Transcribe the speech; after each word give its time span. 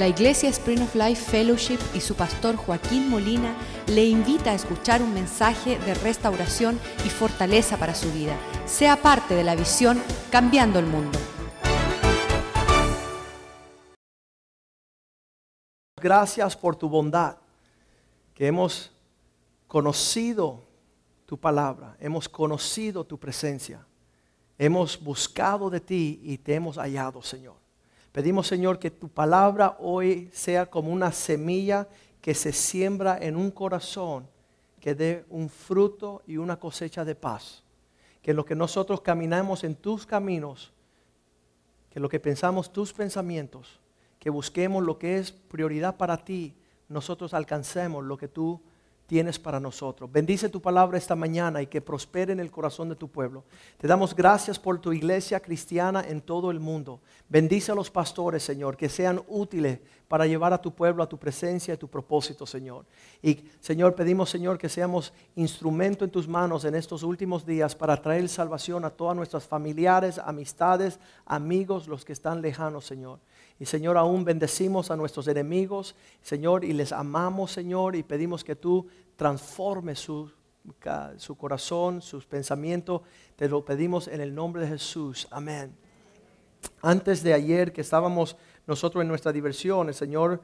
La 0.00 0.08
Iglesia 0.08 0.48
Spring 0.48 0.80
of 0.80 0.94
Life 0.94 1.30
Fellowship 1.30 1.78
y 1.94 2.00
su 2.00 2.14
pastor 2.14 2.56
Joaquín 2.56 3.10
Molina 3.10 3.54
le 3.86 4.06
invita 4.06 4.52
a 4.52 4.54
escuchar 4.54 5.02
un 5.02 5.12
mensaje 5.12 5.78
de 5.78 5.92
restauración 5.92 6.80
y 7.04 7.10
fortaleza 7.10 7.76
para 7.76 7.94
su 7.94 8.10
vida. 8.10 8.34
Sea 8.64 8.96
parte 8.96 9.34
de 9.34 9.44
la 9.44 9.54
visión 9.54 10.02
Cambiando 10.30 10.78
el 10.78 10.86
Mundo. 10.86 11.18
Gracias 16.00 16.56
por 16.56 16.76
tu 16.76 16.88
bondad, 16.88 17.36
que 18.32 18.46
hemos 18.46 18.90
conocido 19.66 20.64
tu 21.26 21.38
palabra, 21.38 21.94
hemos 22.00 22.26
conocido 22.26 23.04
tu 23.04 23.18
presencia, 23.18 23.86
hemos 24.56 24.98
buscado 24.98 25.68
de 25.68 25.80
ti 25.80 26.22
y 26.24 26.38
te 26.38 26.54
hemos 26.54 26.78
hallado, 26.78 27.20
Señor. 27.20 27.59
Pedimos, 28.12 28.46
Señor, 28.46 28.78
que 28.78 28.90
tu 28.90 29.08
palabra 29.08 29.76
hoy 29.78 30.30
sea 30.32 30.66
como 30.66 30.92
una 30.92 31.12
semilla 31.12 31.88
que 32.20 32.34
se 32.34 32.52
siembra 32.52 33.18
en 33.20 33.36
un 33.36 33.50
corazón 33.50 34.26
que 34.80 34.94
dé 34.94 35.24
un 35.28 35.48
fruto 35.48 36.22
y 36.26 36.38
una 36.38 36.58
cosecha 36.58 37.04
de 37.04 37.14
paz. 37.14 37.62
Que 38.22 38.34
lo 38.34 38.44
que 38.44 38.54
nosotros 38.54 39.00
caminamos 39.02 39.62
en 39.62 39.76
tus 39.76 40.06
caminos, 40.06 40.72
que 41.90 42.00
lo 42.00 42.08
que 42.08 42.18
pensamos 42.18 42.72
tus 42.72 42.92
pensamientos, 42.92 43.78
que 44.18 44.30
busquemos 44.30 44.82
lo 44.82 44.98
que 44.98 45.18
es 45.18 45.32
prioridad 45.32 45.96
para 45.96 46.24
ti, 46.24 46.54
nosotros 46.88 47.34
alcancemos 47.34 48.04
lo 48.04 48.16
que 48.16 48.28
tú 48.28 48.60
tienes 49.10 49.40
para 49.40 49.58
nosotros. 49.58 50.08
Bendice 50.12 50.48
tu 50.48 50.62
palabra 50.62 50.96
esta 50.96 51.16
mañana 51.16 51.60
y 51.60 51.66
que 51.66 51.80
prospere 51.80 52.32
en 52.32 52.38
el 52.38 52.48
corazón 52.48 52.88
de 52.88 52.94
tu 52.94 53.08
pueblo. 53.08 53.42
Te 53.76 53.88
damos 53.88 54.14
gracias 54.14 54.56
por 54.56 54.78
tu 54.78 54.92
iglesia 54.92 55.40
cristiana 55.40 56.04
en 56.06 56.20
todo 56.20 56.48
el 56.52 56.60
mundo. 56.60 57.00
Bendice 57.28 57.72
a 57.72 57.74
los 57.74 57.90
pastores, 57.90 58.44
Señor, 58.44 58.76
que 58.76 58.88
sean 58.88 59.20
útiles 59.26 59.80
para 60.06 60.28
llevar 60.28 60.52
a 60.52 60.62
tu 60.62 60.72
pueblo 60.72 61.02
a 61.02 61.08
tu 61.08 61.18
presencia 61.18 61.74
y 61.74 61.76
tu 61.76 61.88
propósito, 61.88 62.46
Señor. 62.46 62.84
Y, 63.20 63.44
Señor, 63.58 63.96
pedimos, 63.96 64.30
Señor, 64.30 64.58
que 64.58 64.68
seamos 64.68 65.12
instrumento 65.34 66.04
en 66.04 66.12
tus 66.12 66.28
manos 66.28 66.64
en 66.64 66.76
estos 66.76 67.02
últimos 67.02 67.44
días 67.44 67.74
para 67.74 68.00
traer 68.00 68.28
salvación 68.28 68.84
a 68.84 68.90
todas 68.90 69.16
nuestras 69.16 69.42
familiares, 69.42 70.20
amistades, 70.24 71.00
amigos, 71.26 71.88
los 71.88 72.04
que 72.04 72.12
están 72.12 72.42
lejanos, 72.42 72.84
Señor. 72.86 73.18
Y 73.60 73.66
Señor, 73.66 73.98
aún 73.98 74.24
bendecimos 74.24 74.90
a 74.90 74.96
nuestros 74.96 75.28
enemigos, 75.28 75.94
Señor, 76.22 76.64
y 76.64 76.72
les 76.72 76.92
amamos, 76.92 77.52
Señor, 77.52 77.94
y 77.94 78.02
pedimos 78.02 78.42
que 78.42 78.56
tú 78.56 78.88
transformes 79.16 79.98
su, 79.98 80.32
su 81.18 81.36
corazón, 81.36 82.00
sus 82.00 82.24
pensamientos. 82.24 83.02
Te 83.36 83.50
lo 83.50 83.62
pedimos 83.62 84.08
en 84.08 84.22
el 84.22 84.34
nombre 84.34 84.62
de 84.62 84.68
Jesús. 84.68 85.28
Amén. 85.30 85.76
Antes 86.80 87.22
de 87.22 87.34
ayer 87.34 87.70
que 87.70 87.82
estábamos 87.82 88.34
nosotros 88.66 89.02
en 89.02 89.08
nuestra 89.08 89.30
diversión, 89.30 89.88
el 89.88 89.94
Señor, 89.94 90.40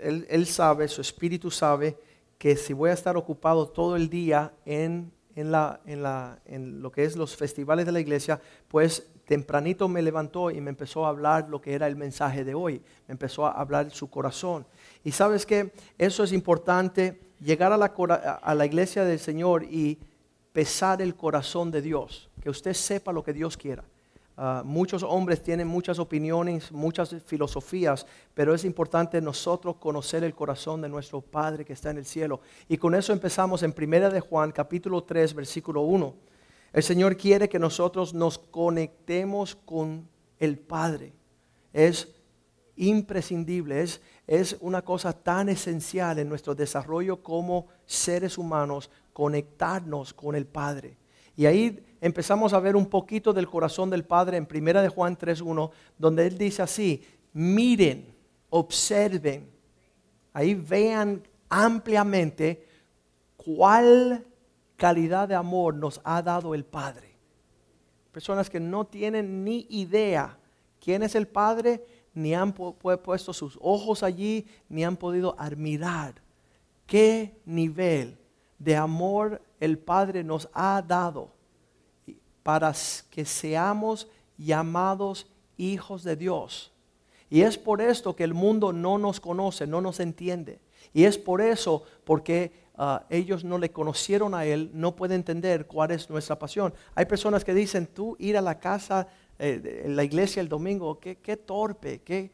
Él, 0.00 0.46
sabe, 0.46 0.88
su 0.88 1.02
espíritu 1.02 1.50
sabe 1.50 1.98
que 2.38 2.56
si 2.56 2.72
voy 2.72 2.88
a 2.88 2.94
estar 2.94 3.18
ocupado 3.18 3.68
todo 3.68 3.94
el 3.94 4.08
día 4.08 4.54
en, 4.64 5.12
en, 5.34 5.52
la, 5.52 5.80
en, 5.84 6.02
la, 6.02 6.40
en 6.46 6.80
lo 6.80 6.90
que 6.90 7.04
es 7.04 7.14
los 7.14 7.36
festivales 7.36 7.84
de 7.84 7.92
la 7.92 8.00
iglesia, 8.00 8.40
pues 8.68 9.06
tempranito 9.26 9.88
me 9.88 10.02
levantó 10.02 10.50
y 10.50 10.60
me 10.60 10.70
empezó 10.70 11.04
a 11.04 11.10
hablar 11.10 11.48
lo 11.48 11.60
que 11.60 11.74
era 11.74 11.86
el 11.86 11.96
mensaje 11.96 12.44
de 12.44 12.54
hoy. 12.54 12.80
Me 13.06 13.12
empezó 13.12 13.44
a 13.44 13.50
hablar 13.50 13.90
su 13.90 14.08
corazón. 14.08 14.66
Y 15.04 15.12
sabes 15.12 15.44
que 15.44 15.72
eso 15.98 16.24
es 16.24 16.32
importante, 16.32 17.20
llegar 17.40 17.72
a 17.72 17.76
la, 17.76 17.86
a 17.86 18.54
la 18.54 18.66
iglesia 18.66 19.04
del 19.04 19.18
Señor 19.18 19.64
y 19.64 19.98
pesar 20.52 21.02
el 21.02 21.14
corazón 21.14 21.70
de 21.70 21.82
Dios, 21.82 22.30
que 22.40 22.48
usted 22.48 22.72
sepa 22.72 23.12
lo 23.12 23.22
que 23.22 23.34
Dios 23.34 23.56
quiera. 23.56 23.84
Ah, 24.38 24.62
muchos 24.64 25.02
hombres 25.02 25.42
tienen 25.42 25.66
muchas 25.66 25.98
opiniones, 25.98 26.70
muchas 26.70 27.14
filosofías, 27.24 28.06
pero 28.34 28.54
es 28.54 28.64
importante 28.66 29.20
nosotros 29.22 29.76
conocer 29.76 30.24
el 30.24 30.34
corazón 30.34 30.82
de 30.82 30.90
nuestro 30.90 31.22
Padre 31.22 31.64
que 31.64 31.72
está 31.72 31.90
en 31.90 31.98
el 31.98 32.04
cielo. 32.04 32.40
Y 32.68 32.76
con 32.76 32.94
eso 32.94 33.14
empezamos 33.14 33.62
en 33.62 33.72
Primera 33.72 34.10
de 34.10 34.20
Juan, 34.20 34.52
capítulo 34.52 35.02
3, 35.02 35.34
versículo 35.34 35.82
1. 35.82 36.14
El 36.72 36.82
Señor 36.82 37.16
quiere 37.16 37.48
que 37.48 37.58
nosotros 37.58 38.12
nos 38.12 38.38
conectemos 38.38 39.54
con 39.54 40.08
el 40.38 40.58
Padre. 40.58 41.12
Es 41.72 42.14
imprescindible, 42.76 43.82
es, 43.82 44.00
es 44.26 44.56
una 44.60 44.82
cosa 44.82 45.12
tan 45.12 45.48
esencial 45.48 46.18
en 46.18 46.28
nuestro 46.28 46.54
desarrollo 46.54 47.22
como 47.22 47.66
seres 47.86 48.36
humanos, 48.36 48.90
conectarnos 49.12 50.12
con 50.12 50.34
el 50.34 50.46
Padre. 50.46 50.98
Y 51.36 51.46
ahí 51.46 51.84
empezamos 52.00 52.52
a 52.52 52.60
ver 52.60 52.76
un 52.76 52.86
poquito 52.86 53.32
del 53.32 53.48
corazón 53.48 53.90
del 53.90 54.04
Padre 54.04 54.36
en 54.36 54.46
Primera 54.46 54.82
de 54.82 54.88
Juan 54.88 55.16
3.1, 55.16 55.70
donde 55.98 56.26
Él 56.26 56.38
dice 56.38 56.62
así, 56.62 57.02
miren, 57.32 58.14
observen, 58.48 59.50
ahí 60.32 60.54
vean 60.54 61.22
ampliamente 61.48 62.66
cuál 63.36 64.24
calidad 64.76 65.28
de 65.28 65.34
amor 65.34 65.74
nos 65.74 66.00
ha 66.04 66.22
dado 66.22 66.54
el 66.54 66.64
Padre. 66.64 67.16
Personas 68.12 68.48
que 68.48 68.60
no 68.60 68.86
tienen 68.86 69.44
ni 69.44 69.66
idea 69.68 70.38
quién 70.80 71.02
es 71.02 71.14
el 71.14 71.26
Padre, 71.26 71.84
ni 72.14 72.34
han 72.34 72.52
puesto 72.52 73.32
sus 73.32 73.58
ojos 73.60 74.02
allí, 74.02 74.46
ni 74.68 74.84
han 74.84 74.96
podido 74.96 75.34
admirar 75.38 76.14
qué 76.86 77.38
nivel 77.44 78.16
de 78.58 78.76
amor 78.76 79.42
el 79.60 79.78
Padre 79.78 80.24
nos 80.24 80.48
ha 80.52 80.82
dado 80.86 81.30
para 82.42 82.72
que 83.10 83.24
seamos 83.24 84.08
llamados 84.38 85.26
hijos 85.56 86.04
de 86.04 86.16
Dios. 86.16 86.72
Y 87.28 87.42
es 87.42 87.58
por 87.58 87.80
esto 87.80 88.14
que 88.14 88.24
el 88.24 88.34
mundo 88.34 88.72
no 88.72 88.98
nos 88.98 89.20
conoce, 89.20 89.66
no 89.66 89.80
nos 89.80 90.00
entiende. 90.00 90.60
Y 90.94 91.04
es 91.04 91.18
por 91.18 91.40
eso, 91.40 91.82
porque 92.04 92.52
Ah, 92.78 93.06
ellos 93.08 93.42
no 93.42 93.56
le 93.56 93.70
conocieron 93.70 94.34
a 94.34 94.44
Él, 94.44 94.70
no 94.74 94.94
pueden 94.94 95.16
entender 95.16 95.66
cuál 95.66 95.92
es 95.92 96.10
nuestra 96.10 96.38
pasión. 96.38 96.74
Hay 96.94 97.06
personas 97.06 97.42
que 97.42 97.54
dicen, 97.54 97.86
tú 97.86 98.16
ir 98.18 98.36
a 98.36 98.42
la 98.42 98.58
casa, 98.58 99.08
eh, 99.38 99.84
la 99.88 100.04
iglesia 100.04 100.42
el 100.42 100.48
domingo, 100.48 100.98
qué, 101.00 101.36
torpe, 101.38 102.02
qué, 102.02 102.30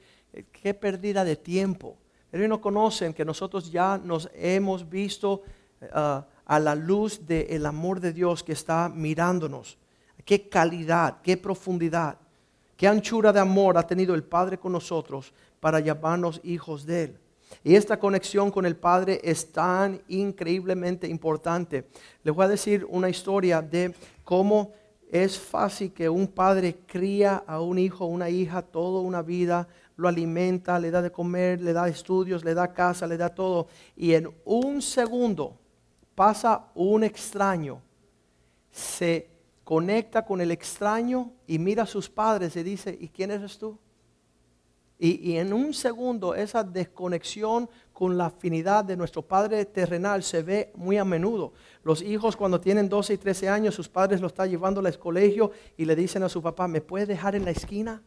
qué, 0.50 0.74
pérdida 0.74 1.24
de 1.24 1.36
tiempo. 1.36 1.96
Ellos 2.32 2.48
no 2.48 2.60
conocen 2.60 3.14
que 3.14 3.24
nosotros 3.24 3.70
ya 3.70 3.98
nos 3.98 4.28
hemos 4.34 4.88
visto 4.88 5.42
ah, 5.92 6.26
a 6.44 6.58
la 6.58 6.74
luz 6.74 7.24
del 7.24 7.64
amor 7.64 8.00
de 8.00 8.12
Dios 8.12 8.42
que 8.42 8.52
está 8.52 8.88
mirándonos. 8.88 9.78
Qué 10.24 10.48
calidad, 10.48 11.20
qué 11.22 11.36
profundidad, 11.36 12.18
qué 12.76 12.88
anchura 12.88 13.32
de 13.32 13.38
amor 13.38 13.78
ha 13.78 13.86
tenido 13.86 14.12
el 14.14 14.24
Padre 14.24 14.58
con 14.58 14.72
nosotros 14.72 15.32
para 15.60 15.78
llamarnos 15.78 16.40
hijos 16.42 16.84
de 16.84 17.04
Él. 17.04 17.18
Y 17.64 17.74
esta 17.74 17.98
conexión 17.98 18.50
con 18.50 18.66
el 18.66 18.76
Padre 18.76 19.20
es 19.22 19.52
tan 19.52 20.00
increíblemente 20.08 21.06
importante. 21.06 21.88
Les 22.22 22.34
voy 22.34 22.44
a 22.44 22.48
decir 22.48 22.86
una 22.88 23.08
historia 23.08 23.62
de 23.62 23.94
cómo 24.24 24.72
es 25.12 25.38
fácil 25.38 25.92
que 25.92 26.08
un 26.08 26.26
padre 26.26 26.78
cría 26.86 27.44
a 27.46 27.60
un 27.60 27.78
hijo 27.78 28.06
una 28.06 28.30
hija 28.30 28.62
toda 28.62 29.02
una 29.02 29.20
vida, 29.20 29.68
lo 29.96 30.08
alimenta, 30.08 30.78
le 30.78 30.90
da 30.90 31.02
de 31.02 31.12
comer, 31.12 31.60
le 31.60 31.74
da 31.74 31.86
estudios, 31.86 32.42
le 32.42 32.54
da 32.54 32.72
casa, 32.72 33.06
le 33.06 33.18
da 33.18 33.28
todo. 33.28 33.68
Y 33.94 34.14
en 34.14 34.30
un 34.46 34.80
segundo 34.80 35.58
pasa 36.14 36.70
un 36.74 37.04
extraño, 37.04 37.82
se 38.70 39.28
conecta 39.64 40.24
con 40.24 40.40
el 40.40 40.50
extraño 40.50 41.30
y 41.46 41.58
mira 41.58 41.82
a 41.82 41.86
sus 41.86 42.08
padres 42.08 42.56
y 42.56 42.62
dice, 42.62 42.96
¿y 42.98 43.08
quién 43.08 43.30
eres 43.30 43.58
tú? 43.58 43.78
Y, 45.04 45.36
en 45.36 45.52
un 45.52 45.74
segundo 45.74 46.32
esa 46.32 46.62
desconexión 46.62 47.68
con 47.92 48.16
la 48.16 48.26
afinidad 48.26 48.84
de 48.84 48.96
nuestro 48.96 49.20
Padre 49.20 49.64
terrenal 49.64 50.22
se 50.22 50.44
ve 50.44 50.70
muy 50.76 50.96
a 50.96 51.04
menudo. 51.04 51.54
Los 51.82 52.02
hijos 52.02 52.36
cuando 52.36 52.60
tienen 52.60 52.88
12 52.88 53.14
y 53.14 53.18
13 53.18 53.48
años, 53.48 53.74
sus 53.74 53.88
padres 53.88 54.20
los 54.20 54.30
están 54.30 54.48
llevando 54.48 54.78
al 54.78 54.98
colegio 55.00 55.50
y 55.76 55.86
le 55.86 55.96
dicen 55.96 56.22
a 56.22 56.28
su 56.28 56.40
papá, 56.40 56.68
¿me 56.68 56.80
puedes 56.80 57.08
dejar 57.08 57.34
en 57.34 57.44
la 57.44 57.50
esquina? 57.50 58.00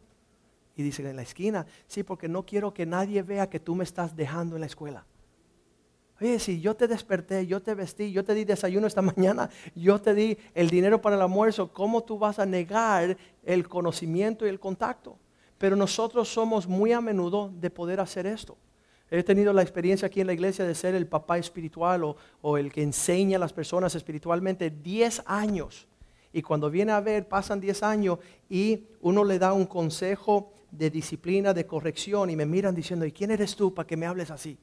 Y 0.74 0.82
dicen, 0.82 1.06
¿en 1.06 1.16
la 1.16 1.22
esquina? 1.22 1.66
Sí, 1.86 2.02
porque 2.02 2.28
no 2.28 2.46
quiero 2.46 2.72
que 2.72 2.86
nadie 2.86 3.22
vea 3.22 3.50
que 3.50 3.60
tú 3.60 3.74
me 3.74 3.84
estás 3.84 4.16
dejando 4.16 4.56
en 4.56 4.60
la 4.60 4.66
escuela. 4.66 5.04
Oye, 6.18 6.38
si 6.38 6.62
yo 6.62 6.76
te 6.76 6.88
desperté, 6.88 7.46
yo 7.46 7.60
te 7.60 7.74
vestí, 7.74 8.10
yo 8.10 8.24
te 8.24 8.32
di 8.32 8.46
desayuno 8.46 8.86
esta 8.86 9.02
mañana, 9.02 9.50
yo 9.74 10.00
te 10.00 10.14
di 10.14 10.38
el 10.54 10.70
dinero 10.70 11.02
para 11.02 11.16
el 11.16 11.20
almuerzo, 11.20 11.70
¿cómo 11.74 12.04
tú 12.04 12.18
vas 12.18 12.38
a 12.38 12.46
negar 12.46 13.18
el 13.44 13.68
conocimiento 13.68 14.46
y 14.46 14.48
el 14.48 14.58
contacto? 14.58 15.18
Pero 15.58 15.76
nosotros 15.76 16.28
somos 16.28 16.66
muy 16.66 16.92
a 16.92 17.00
menudo 17.00 17.50
de 17.54 17.70
poder 17.70 18.00
hacer 18.00 18.26
esto. 18.26 18.56
He 19.10 19.22
tenido 19.22 19.52
la 19.52 19.62
experiencia 19.62 20.06
aquí 20.06 20.20
en 20.20 20.26
la 20.26 20.32
iglesia 20.32 20.64
de 20.64 20.74
ser 20.74 20.94
el 20.94 21.06
papá 21.06 21.38
espiritual 21.38 22.16
o, 22.42 22.58
el 22.58 22.72
que 22.72 22.82
enseña 22.82 23.36
a 23.36 23.40
las 23.40 23.52
personas 23.52 23.94
espiritualmente 23.94 24.70
10 24.70 25.22
años. 25.26 25.86
Y 26.32 26.42
cuando 26.42 26.70
viene 26.70 26.92
a 26.92 27.00
ver, 27.00 27.28
pasan 27.28 27.60
10 27.60 27.82
años 27.84 28.18
y 28.50 28.84
uno 29.00 29.24
le 29.24 29.38
da 29.38 29.52
un 29.52 29.66
consejo 29.66 30.52
de 30.70 30.90
disciplina, 30.90 31.54
de 31.54 31.66
corrección 31.66 32.30
y 32.30 32.36
me 32.36 32.44
miran 32.44 32.74
diciendo, 32.74 33.06
¿y 33.06 33.12
quién 33.12 33.30
eres 33.30 33.54
tú 33.54 33.72
para 33.72 33.86
que 33.86 33.96
me 33.96 34.06
hables 34.06 34.30
así? 34.30 34.58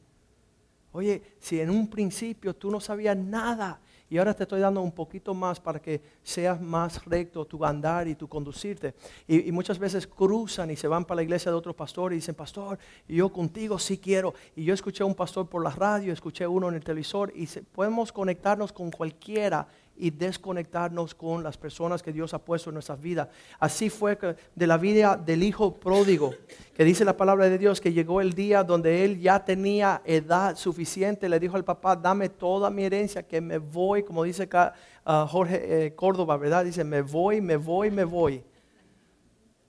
Oye, 0.91 1.23
si 1.39 1.59
en 1.59 1.69
un 1.69 1.89
principio 1.89 2.53
tú 2.53 2.69
no 2.69 2.79
sabías 2.79 3.17
nada 3.17 3.81
y 4.09 4.17
ahora 4.17 4.33
te 4.33 4.43
estoy 4.43 4.59
dando 4.59 4.81
un 4.81 4.91
poquito 4.91 5.33
más 5.33 5.59
para 5.59 5.81
que 5.81 6.01
seas 6.21 6.61
más 6.61 7.03
recto 7.05 7.45
tu 7.45 7.63
andar 7.65 8.07
y 8.07 8.15
tu 8.15 8.27
conducirte. 8.27 8.93
Y, 9.27 9.51
muchas 9.51 9.79
veces 9.79 10.05
cruzan 10.05 10.69
y 10.71 10.75
se 10.75 10.87
van 10.87 11.05
para 11.05 11.17
la 11.17 11.23
iglesia 11.23 11.51
de 11.51 11.57
otro 11.57 11.75
pastor 11.75 12.13
y 12.13 12.17
dicen, 12.17 12.35
pastor, 12.35 12.77
yo 13.07 13.31
contigo 13.31 13.79
sí 13.79 13.97
quiero. 13.97 14.33
Y 14.55 14.65
yo 14.65 14.73
escuché 14.73 15.03
a 15.03 15.05
un 15.05 15.15
pastor 15.15 15.47
por 15.47 15.63
la 15.63 15.71
radio, 15.71 16.13
escuché 16.13 16.45
uno 16.45 16.69
en 16.69 16.75
el 16.75 16.83
televisor 16.83 17.31
y 17.35 17.47
podemos 17.71 18.11
conectarnos 18.11 18.71
con 18.71 18.91
cualquiera 18.91 19.67
y 19.95 20.09
desconectarnos 20.09 21.13
con 21.13 21.43
las 21.43 21.57
personas 21.57 22.01
que 22.01 22.11
Dios 22.11 22.33
ha 22.33 22.39
puesto 22.39 22.69
en 22.69 22.75
nuestras 22.75 22.99
vidas. 22.99 23.27
Así 23.59 23.89
fue 23.89 24.17
de 24.55 24.67
la 24.67 24.77
vida 24.77 25.15
del 25.15 25.43
hijo 25.43 25.75
pródigo, 25.75 26.33
que 26.73 26.83
dice 26.83 27.05
la 27.05 27.15
palabra 27.15 27.47
de 27.47 27.57
Dios 27.57 27.79
que 27.79 27.93
llegó 27.93 28.19
el 28.19 28.33
día 28.33 28.63
donde 28.63 29.05
él 29.05 29.19
ya 29.19 29.43
tenía 29.45 30.01
edad 30.05 30.55
suficiente, 30.55 31.29
le 31.29 31.39
dijo 31.39 31.55
al 31.55 31.63
papá, 31.63 31.95
dame 31.95 32.29
toda 32.29 32.69
mi 32.69 32.83
herencia, 32.83 33.23
que 33.23 33.39
me 33.39 33.59
voy, 33.59 34.03
como 34.03 34.23
dice 34.23 34.49
uh, 34.51 35.27
Jorge 35.27 35.85
eh, 35.85 35.95
Córdoba, 35.95 36.37
¿verdad? 36.37 36.65
Dice, 36.65 36.83
me 36.83 37.01
voy, 37.01 37.39
me 37.39 37.57
voy, 37.57 37.91
me 37.91 38.03
voy. 38.03 38.43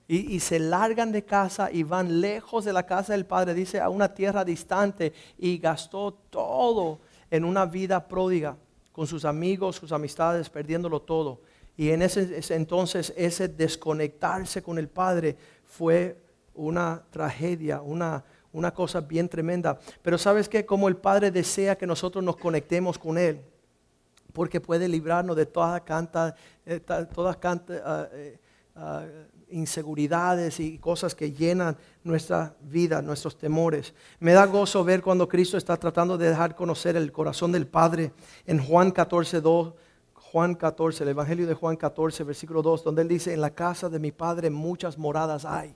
Y, 0.07 0.35
y, 0.35 0.39
se 0.39 0.59
largan 0.59 1.11
de 1.11 1.25
casa 1.25 1.71
y 1.71 1.81
van 1.81 2.21
lejos 2.21 2.63
de 2.63 2.73
la 2.73 2.85
casa 2.85 3.13
del 3.13 3.25
padre, 3.25 3.55
dice, 3.55 3.79
a 3.79 3.89
una 3.89 4.13
tierra 4.13 4.45
distante 4.45 5.13
y 5.37 5.57
gastó 5.57 6.13
todo 6.13 6.99
en 7.31 7.43
una 7.43 7.65
vida 7.65 8.07
pródiga 8.07 8.55
con 8.95 9.07
sus 9.07 9.25
amigos, 9.25 9.75
sus 9.75 9.91
amistades, 9.91 10.49
perdiéndolo 10.49 11.01
todo. 11.01 11.41
Y 11.75 11.89
en 11.89 12.01
ese, 12.01 12.41
entonces 12.55 13.13
ese 13.17 13.49
desconectarse 13.49 14.63
con 14.63 14.79
el 14.79 14.87
Padre 14.87 15.35
fue 15.65 16.17
una 16.53 17.03
tragedia, 17.09 17.81
una, 17.81 18.23
una 18.53 18.73
cosa 18.73 19.01
bien 19.01 19.27
tremenda. 19.27 19.77
Pero 20.01 20.17
sabes 20.17 20.47
que 20.47 20.65
como 20.65 20.87
el 20.87 20.95
Padre 20.95 21.29
desea 21.29 21.77
que 21.77 21.85
nosotros 21.85 22.23
nos 22.23 22.37
conectemos 22.37 22.97
con 22.97 23.17
Él, 23.17 23.41
porque 24.31 24.61
puede 24.61 24.87
librarnos 24.87 25.35
de 25.35 25.45
toda 25.45 25.83
canta, 25.83 26.33
eh, 26.65 26.79
canta, 27.37 27.73
ah, 27.83 28.07
eh, 28.13 28.39
ah, 28.77 29.05
inseguridades 29.49 30.59
y 30.59 30.77
cosas 30.79 31.15
que 31.15 31.31
llenan 31.31 31.77
nuestra 32.03 32.55
vida, 32.61 33.01
nuestros 33.01 33.37
temores. 33.37 33.93
Me 34.19 34.33
da 34.33 34.45
gozo 34.45 34.83
ver 34.83 35.01
cuando 35.01 35.27
Cristo 35.27 35.57
está 35.57 35.77
tratando 35.77 36.17
de 36.17 36.29
dejar 36.29 36.55
conocer 36.55 36.95
el 36.95 37.11
corazón 37.11 37.51
del 37.51 37.67
Padre 37.67 38.11
en 38.45 38.59
Juan 38.63 38.91
14, 38.91 39.41
2, 39.41 39.73
Juan 40.13 40.55
14, 40.55 41.03
el 41.03 41.09
Evangelio 41.09 41.47
de 41.47 41.53
Juan 41.53 41.75
14, 41.75 42.23
versículo 42.23 42.61
2, 42.61 42.83
donde 42.83 43.03
él 43.03 43.07
dice, 43.07 43.33
en 43.33 43.41
la 43.41 43.51
casa 43.51 43.89
de 43.89 43.99
mi 43.99 44.11
Padre 44.11 44.49
muchas 44.49 44.97
moradas 44.97 45.45
hay. 45.45 45.75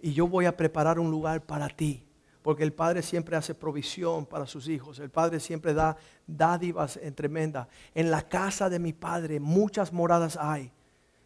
Y 0.00 0.12
yo 0.12 0.26
voy 0.26 0.46
a 0.46 0.56
preparar 0.56 0.98
un 0.98 1.10
lugar 1.10 1.42
para 1.42 1.68
ti. 1.68 2.04
Porque 2.42 2.62
el 2.62 2.72
Padre 2.72 3.02
siempre 3.02 3.36
hace 3.36 3.54
provisión 3.54 4.24
para 4.24 4.46
sus 4.46 4.66
hijos. 4.66 4.98
El 4.98 5.10
Padre 5.10 5.40
siempre 5.40 5.74
da 5.74 5.96
dádivas 6.26 6.96
en 6.96 7.14
tremenda. 7.14 7.68
En 7.94 8.10
la 8.10 8.22
casa 8.22 8.70
de 8.70 8.78
mi 8.78 8.94
Padre 8.94 9.40
muchas 9.40 9.92
moradas 9.92 10.38
hay. 10.40 10.72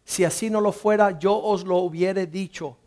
Si 0.05 0.23
así 0.23 0.51
no 0.51 0.61
lo 0.61 0.71
fuera, 0.71 1.17
yo 1.17 1.35
os 1.35 1.65
lo 1.65 1.77
hubiere 1.79 2.27
dicho. 2.27 2.77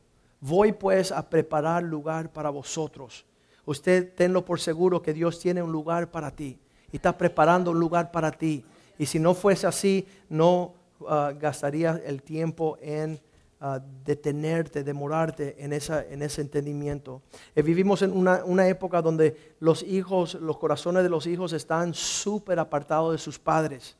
Voy 0.41 0.73
pues 0.73 1.11
a 1.11 1.29
preparar 1.29 1.83
lugar 1.83 2.33
para 2.33 2.49
vosotros. 2.49 3.27
Usted 3.67 4.15
tenlo 4.15 4.45
por 4.45 4.61
seguro 4.61 5.03
que 5.03 5.13
Dios 5.13 5.41
tiene 5.41 5.61
un 5.61 5.73
lugar 5.73 6.11
para 6.13 6.31
ti. 6.31 6.59
Y 6.93 6.97
está 6.97 7.19
preparando 7.19 7.73
un 7.73 7.81
lugar 7.81 8.13
para 8.13 8.31
ti. 8.31 8.65
Y 8.99 9.05
si 9.05 9.19
no 9.19 9.35
fuese 9.35 9.67
así, 9.67 10.07
no 10.29 10.75
uh, 11.01 11.37
gastaría 11.39 12.01
el 12.07 12.23
tiempo 12.23 12.79
en 12.81 13.21
uh, 13.61 13.81
detenerte, 14.05 14.85
demorarte 14.85 15.57
en, 15.59 15.73
en 15.73 16.23
ese 16.23 16.41
entendimiento. 16.41 17.21
Eh, 17.57 17.63
vivimos 17.63 18.01
en 18.03 18.17
una, 18.17 18.45
una, 18.45 18.69
época 18.69 19.03
donde 19.03 19.57
los 19.59 19.83
hijos, 19.83 20.35
los 20.35 20.57
corazones 20.57 21.03
de 21.03 21.11
los 21.11 21.27
hijos 21.27 21.53
están 21.53 21.93
súper 21.93 22.61
apartados 22.61 23.13
de 23.13 23.19
sus 23.19 23.41
padres. 23.41 23.98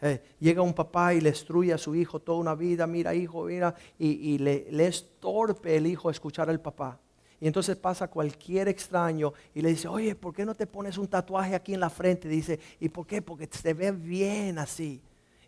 Eh, 0.00 0.20
llega 0.38 0.62
un 0.62 0.74
papá 0.74 1.14
y 1.14 1.20
le 1.20 1.30
destruye 1.30 1.72
a 1.72 1.78
su 1.78 1.94
hijo 1.94 2.20
toda 2.20 2.38
una 2.38 2.54
vida, 2.54 2.86
mira 2.86 3.14
hijo, 3.14 3.44
mira, 3.44 3.74
y, 3.98 4.38
le, 4.38 4.66
le, 4.70 4.86
es 4.86 5.04
torpe 5.18 5.76
el 5.76 5.86
hijo 5.86 6.10
escuchar 6.10 6.48
al 6.48 6.60
papá. 6.60 6.98
Y 7.40 7.46
entonces 7.46 7.76
pasa 7.76 8.08
cualquier 8.08 8.68
extraño 8.68 9.32
y 9.54 9.62
le 9.62 9.70
dice, 9.70 9.88
oye, 9.88 10.14
¿por 10.14 10.34
qué 10.34 10.44
no 10.44 10.54
te 10.54 10.66
pones 10.66 10.98
un 10.98 11.06
tatuaje 11.06 11.54
aquí 11.54 11.74
en 11.74 11.80
la 11.80 11.90
frente? 11.90 12.28
Dice, 12.28 12.58
¿y 12.80 12.88
por 12.88 13.06
qué? 13.06 13.22
Porque 13.22 13.48
se 13.50 13.74
ve 13.74 13.92
bien 13.92 14.58
así. 14.58 15.00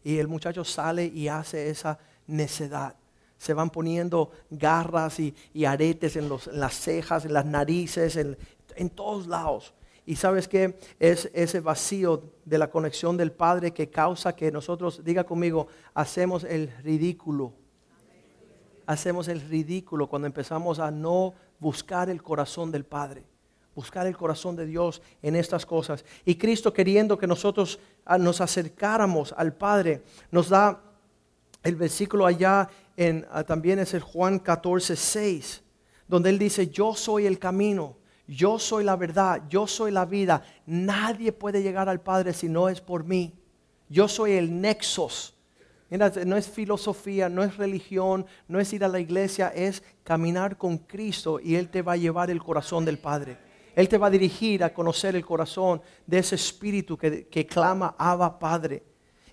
Y 0.05 0.19
el 0.19 0.29
muchacho 0.29 0.65
sale 0.65 1.07
y 1.07 1.29
hace 1.29 1.69
esa 1.69 1.99
necedad. 2.27 2.95
Se 3.39 3.55
van 3.55 3.71
poniendo 3.71 4.31
garras 4.51 5.19
y, 5.19 5.35
aretes 5.65 6.17
en, 6.17 6.31
las 6.53 6.75
cejas, 6.75 7.25
en 7.25 7.33
las 7.33 7.47
narices, 7.47 8.17
en 8.17 8.91
todos 8.91 9.27
lados. 9.27 9.75
Y 10.11 10.17
sabes 10.17 10.49
que 10.49 10.77
es 10.99 11.31
ese 11.35 11.61
vacío 11.61 12.33
de 12.45 12.59
la 12.59 12.69
conexión 12.69 13.17
del 13.17 13.31
Padre 13.31 13.73
que 13.73 13.91
causa 13.91 14.35
que 14.35 14.51
nosotros, 14.51 15.05
diga 15.05 15.23
conmigo, 15.23 15.69
hacemos 15.95 16.43
el 16.43 16.69
ridículo. 16.83 17.53
Hacemos 18.87 19.29
el 19.29 19.41
ridículo 19.41 20.09
cuando 20.09 20.27
empezamos 20.27 20.81
a 20.81 20.91
no 20.91 21.35
buscar 21.61 22.11
el 22.11 22.25
corazón 22.25 22.73
del 22.73 22.85
Padre, 22.85 23.25
buscar 23.73 24.09
el 24.09 24.17
corazón 24.17 24.57
de 24.57 24.67
Dios 24.67 25.01
en 25.23 25.37
estas 25.37 25.65
cosas. 25.65 26.05
Y 26.25 26.35
Cristo 26.35 26.73
queriendo 26.73 27.17
que 27.17 27.29
nosotros 27.29 27.79
ah, 28.05 28.19
nos 28.19 28.41
acercáramos 28.41 29.33
al 29.37 29.53
Padre, 29.53 30.03
nos 30.33 30.49
da 30.49 30.83
el 31.63 31.77
versículo 31.77 32.27
allá 32.27 32.69
en 32.97 33.29
ah, 33.31 33.45
también 33.45 33.79
es 33.79 33.95
el 33.95 34.01
Juan 34.01 34.41
14, 34.41 34.97
6, 34.97 35.63
donde 36.09 36.31
él 36.31 36.39
dice, 36.41 36.67
yo 36.67 36.97
soy 36.97 37.27
el 37.27 37.39
camino 37.39 38.00
yo 38.31 38.61
soy 38.61 38.85
la 38.85 38.95
verdad, 38.95 39.43
yo 39.49 39.67
soy 39.67 39.91
la 39.91 40.05
vida. 40.05 40.45
Nadie 40.65 41.33
puede 41.33 41.65
llegar 41.65 41.89
al 41.89 42.01
Padre 42.01 42.33
si 42.33 42.49
no 42.49 42.69
es 42.69 42.81
por 42.81 43.03
mí. 43.03 43.35
Yo 43.89 44.07
soy 44.07 44.33
el 44.33 44.61
nexos. 44.61 45.35
no 45.91 46.37
es 46.37 46.49
filosofía, 46.49 47.29
no 47.29 47.43
es 47.43 47.57
religión, 47.57 48.25
no 48.47 48.61
es 48.61 48.73
ir 48.73 48.85
a 48.85 48.89
la 48.89 49.01
iglesia, 49.01 49.49
es 49.49 49.83
caminar 50.05 50.57
con 50.57 50.79
Cristo 50.79 51.41
y 51.43 51.57
Él 51.57 51.71
te 51.71 51.83
va 51.83 51.95
a 51.95 51.97
llevar 51.97 52.31
el 52.31 52.41
corazón 52.41 52.85
del 52.85 52.99
Padre. 52.99 53.37
Él 53.75 53.89
te 53.89 53.99
va 53.99 54.07
a 54.07 54.11
dirigir 54.11 54.63
a 54.63 54.73
conocer 54.73 55.17
el 55.17 55.27
corazón 55.27 55.83
de 56.07 56.19
ese 56.19 56.37
espíritu 56.37 56.97
que, 56.97 57.27
que 57.27 57.45
clama 57.45 57.97
Abba 57.99 58.39
Padre. 58.39 58.85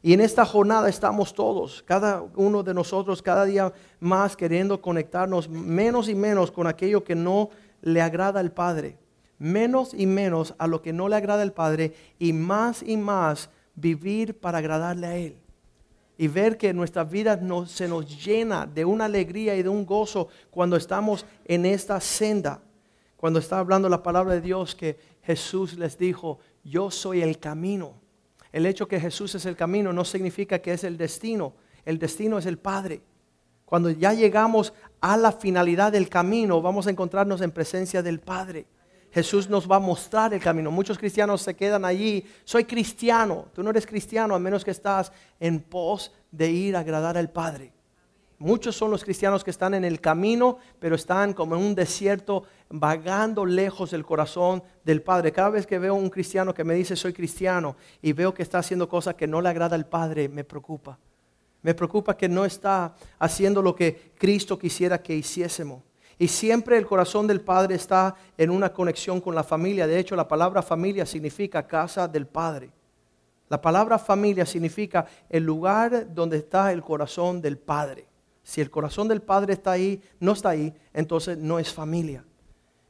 Y 0.02 0.14
en 0.14 0.22
esta 0.22 0.44
jornada 0.44 0.90
estamos 0.90 1.36
todos, 1.36 1.84
cada 1.84 2.24
uno 2.36 2.64
de 2.64 2.74
nosotros, 2.74 3.22
cada 3.22 3.46
día 3.46 3.72
más 4.00 4.36
queriendo 4.36 4.82
conectarnos 4.82 5.48
menos 5.48 6.10
y 6.10 6.16
menos 6.16 6.50
con 6.50 6.66
aquello 6.66 7.04
que 7.04 7.14
no 7.14 7.50
le 7.82 8.02
agrada 8.02 8.40
al 8.40 8.52
Padre, 8.52 8.98
menos 9.40 9.94
y 9.94 10.06
menos 10.06 10.56
a 10.58 10.68
lo 10.68 10.82
que 10.82 10.94
no 10.94 11.08
le 11.08 11.16
agrada 11.16 11.42
al 11.42 11.54
Padre 11.54 11.94
y 12.20 12.34
más 12.34 12.84
y 12.84 12.98
más 12.98 13.50
vivir 13.76 14.38
para 14.38 14.58
agradarle 14.58 15.08
a 15.08 15.16
Él. 15.16 15.38
Y 16.18 16.28
ver 16.28 16.58
que 16.58 16.74
nuestra 16.74 17.04
vida 17.04 17.40
se 17.68 17.88
nos 17.88 18.26
llena 18.26 18.66
de 18.66 18.84
una 18.84 19.06
alegría 19.06 19.56
y 19.56 19.62
de 19.62 19.70
un 19.70 19.86
gozo 19.86 20.30
cuando 20.50 20.76
estamos 20.76 21.26
en 21.46 21.66
esta 21.66 22.00
senda. 22.02 22.62
Cuando 23.16 23.40
está 23.40 23.60
hablando 23.60 23.88
la 23.88 24.02
palabra 24.02 24.34
de 24.34 24.42
Dios 24.42 24.74
que 24.74 24.98
Jesús 25.22 25.78
les 25.78 25.98
dijo, 25.98 26.40
yo 26.64 26.90
soy 26.90 27.22
el 27.22 27.38
camino. 27.38 27.94
El 28.52 28.66
hecho 28.66 28.88
que 28.88 29.00
Jesús 29.00 29.36
es 29.36 29.46
el 29.46 29.56
camino 29.56 29.94
no 29.94 30.04
significa 30.06 30.60
que 30.60 30.74
es 30.74 30.84
el 30.84 30.98
destino. 30.98 31.54
El 31.86 32.00
destino 32.00 32.40
es 32.40 32.46
el 32.48 32.58
Padre. 32.58 33.02
Cuando 33.68 33.90
ya 33.90 34.14
llegamos 34.14 34.72
a 35.02 35.18
la 35.18 35.34
finalidad 35.34 35.92
del 35.92 36.08
camino, 36.08 36.62
vamos 36.62 36.88
a 36.88 36.90
encontrarnos 36.90 37.42
en 37.42 37.52
presencia 37.52 38.02
del 38.02 38.22
Padre. 38.22 38.66
Jesús 39.12 39.50
nos 39.50 39.70
va 39.70 39.76
a 39.76 39.82
mostrar 39.82 40.34
el 40.34 40.40
camino. 40.40 40.72
Muchos 40.72 40.98
cristianos 40.98 41.42
se 41.42 41.54
quedan 41.54 41.84
allí. 41.84 42.26
Soy 42.46 42.64
cristiano. 42.64 43.48
Tú 43.54 43.64
no 43.64 43.72
eres 43.72 43.86
cristiano 43.86 44.34
a 44.36 44.40
menos 44.40 44.64
que 44.64 44.72
estás 44.72 45.12
en 45.38 45.60
pos 45.60 46.14
de 46.32 46.50
ir 46.50 46.78
a 46.78 46.80
agradar 46.80 47.18
al 47.18 47.30
Padre. 47.30 47.74
Muchos 48.38 48.74
son 48.74 48.90
los 48.90 49.04
cristianos 49.04 49.44
que 49.44 49.52
están 49.52 49.74
en 49.74 49.84
el 49.84 50.00
camino, 50.00 50.60
pero 50.80 50.96
están 50.96 51.34
como 51.34 51.58
en 51.58 51.62
un 51.62 51.76
desierto, 51.76 52.44
vagando 52.70 53.46
lejos 53.46 53.92
del 53.92 54.06
corazón 54.06 54.64
del 54.86 55.02
Padre. 55.02 55.34
Cada 55.34 55.50
vez 55.50 55.68
que 55.68 55.78
veo 55.78 55.94
un 55.94 56.10
cristiano 56.10 56.54
que 56.54 56.64
me 56.64 56.74
dice 56.74 56.96
soy 56.96 57.12
cristiano 57.12 57.76
y 58.02 58.14
veo 58.14 58.34
que 58.34 58.44
está 58.44 58.60
haciendo 58.60 58.88
cosas 58.88 59.16
que 59.16 59.28
no 59.28 59.42
le 59.42 59.50
agrada 59.50 59.76
al 59.76 59.88
Padre, 59.88 60.30
me 60.30 60.46
preocupa. 60.46 60.98
Me 61.62 61.74
preocupa 61.74 62.16
que 62.16 62.30
no 62.30 62.46
está 62.46 62.96
haciendo 63.20 63.62
lo 63.62 63.76
que 63.76 64.14
Cristo 64.18 64.58
quisiera 64.58 65.02
que 65.02 65.16
hiciésemos. 65.16 65.84
Y 66.20 66.28
siempre 66.28 66.78
el 66.78 66.86
corazón 66.88 67.28
del 67.28 67.42
Padre 67.42 67.76
está 67.76 68.16
en 68.38 68.50
una 68.50 68.74
conexión 68.74 69.22
con 69.22 69.36
la 69.36 69.44
familia. 69.44 69.86
De 69.86 70.00
hecho, 70.00 70.16
la 70.16 70.28
palabra 70.28 70.62
familia 70.62 71.06
significa 71.06 71.68
casa 71.68 72.08
del 72.08 72.26
Padre. 72.26 72.72
La 73.50 73.62
palabra 73.62 73.98
familia 73.98 74.46
significa 74.46 75.06
el 75.30 75.44
lugar 75.44 76.14
donde 76.14 76.38
está 76.38 76.72
el 76.72 76.82
corazón 76.82 77.42
del 77.42 77.58
Padre. 77.58 78.08
Si 78.44 78.62
el 78.62 78.70
corazón 78.70 79.08
del 79.08 79.22
Padre 79.22 79.54
está 79.54 79.72
ahí, 79.72 80.02
no 80.20 80.34
está 80.34 80.50
ahí, 80.50 80.74
entonces 80.94 81.38
no 81.38 81.60
es 81.60 81.72
familia. 81.72 82.24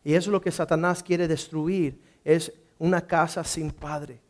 Y 0.04 0.14
eso 0.14 0.30
es 0.30 0.32
lo 0.32 0.42
que 0.42 0.52
Satanás 0.52 1.04
quiere 1.04 1.28
destruir, 1.28 2.00
es 2.24 2.54
una 2.80 3.02
casa 3.06 3.44
sin 3.44 3.72
Padre. 3.72 4.22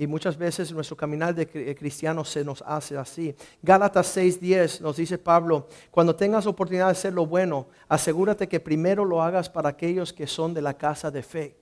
Y 0.00 0.06
muchas 0.06 0.38
veces 0.38 0.72
nuestro 0.72 0.96
caminar 0.96 1.34
de 1.34 1.76
cristiano 1.76 2.24
se 2.24 2.42
nos 2.42 2.64
hace 2.66 2.96
así. 2.96 3.36
Gálatas 3.60 4.16
6:10 4.16 4.80
nos 4.80 4.96
dice 4.96 5.18
Pablo, 5.18 5.68
cuando 5.90 6.16
tengas 6.16 6.46
oportunidad 6.46 6.86
de 6.86 6.92
hacer 6.92 7.12
lo 7.12 7.26
bueno, 7.26 7.66
asegúrate 7.86 8.48
que 8.48 8.60
primero 8.60 9.04
lo 9.04 9.22
hagas 9.22 9.50
para 9.50 9.68
aquellos 9.68 10.14
que 10.14 10.26
son 10.26 10.54
de 10.54 10.62
la 10.62 10.72
casa 10.72 11.10
de 11.10 11.22
fe. 11.22 11.54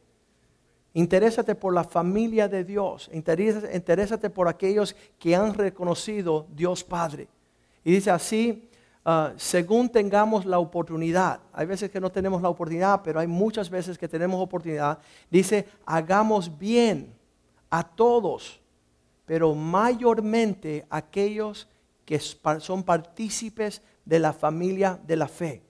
Interésate 0.94 1.56
por 1.56 1.74
la 1.74 1.82
familia 1.82 2.46
de 2.46 2.62
Dios. 2.62 3.10
Interésate, 3.12 3.76
interésate 3.76 4.30
por 4.30 4.46
aquellos 4.46 4.94
que 5.18 5.34
han 5.34 5.52
reconocido 5.52 6.46
Dios 6.54 6.84
Padre. 6.84 7.26
Y 7.82 7.90
dice 7.90 8.12
así, 8.12 8.70
ah, 9.04 9.32
según 9.36 9.88
tengamos 9.88 10.46
la 10.46 10.60
oportunidad. 10.60 11.40
Hay 11.52 11.66
veces 11.66 11.90
que 11.90 12.00
no 12.00 12.12
tenemos 12.12 12.40
la 12.40 12.50
oportunidad, 12.50 13.02
pero 13.02 13.18
hay 13.18 13.26
muchas 13.26 13.68
veces 13.68 13.98
que 13.98 14.06
tenemos 14.06 14.40
oportunidad. 14.40 15.00
Dice, 15.28 15.66
hagamos 15.84 16.56
bien 16.56 17.17
a 17.70 17.82
todos, 17.84 18.60
pero 19.26 19.54
mayormente 19.54 20.86
a 20.88 20.98
aquellos 20.98 21.68
que 22.04 22.18
son 22.18 22.82
partícipes 22.82 23.82
de 24.04 24.18
la 24.18 24.32
familia 24.32 24.98
de 25.06 25.16
la 25.16 25.28
fe. 25.28 25.62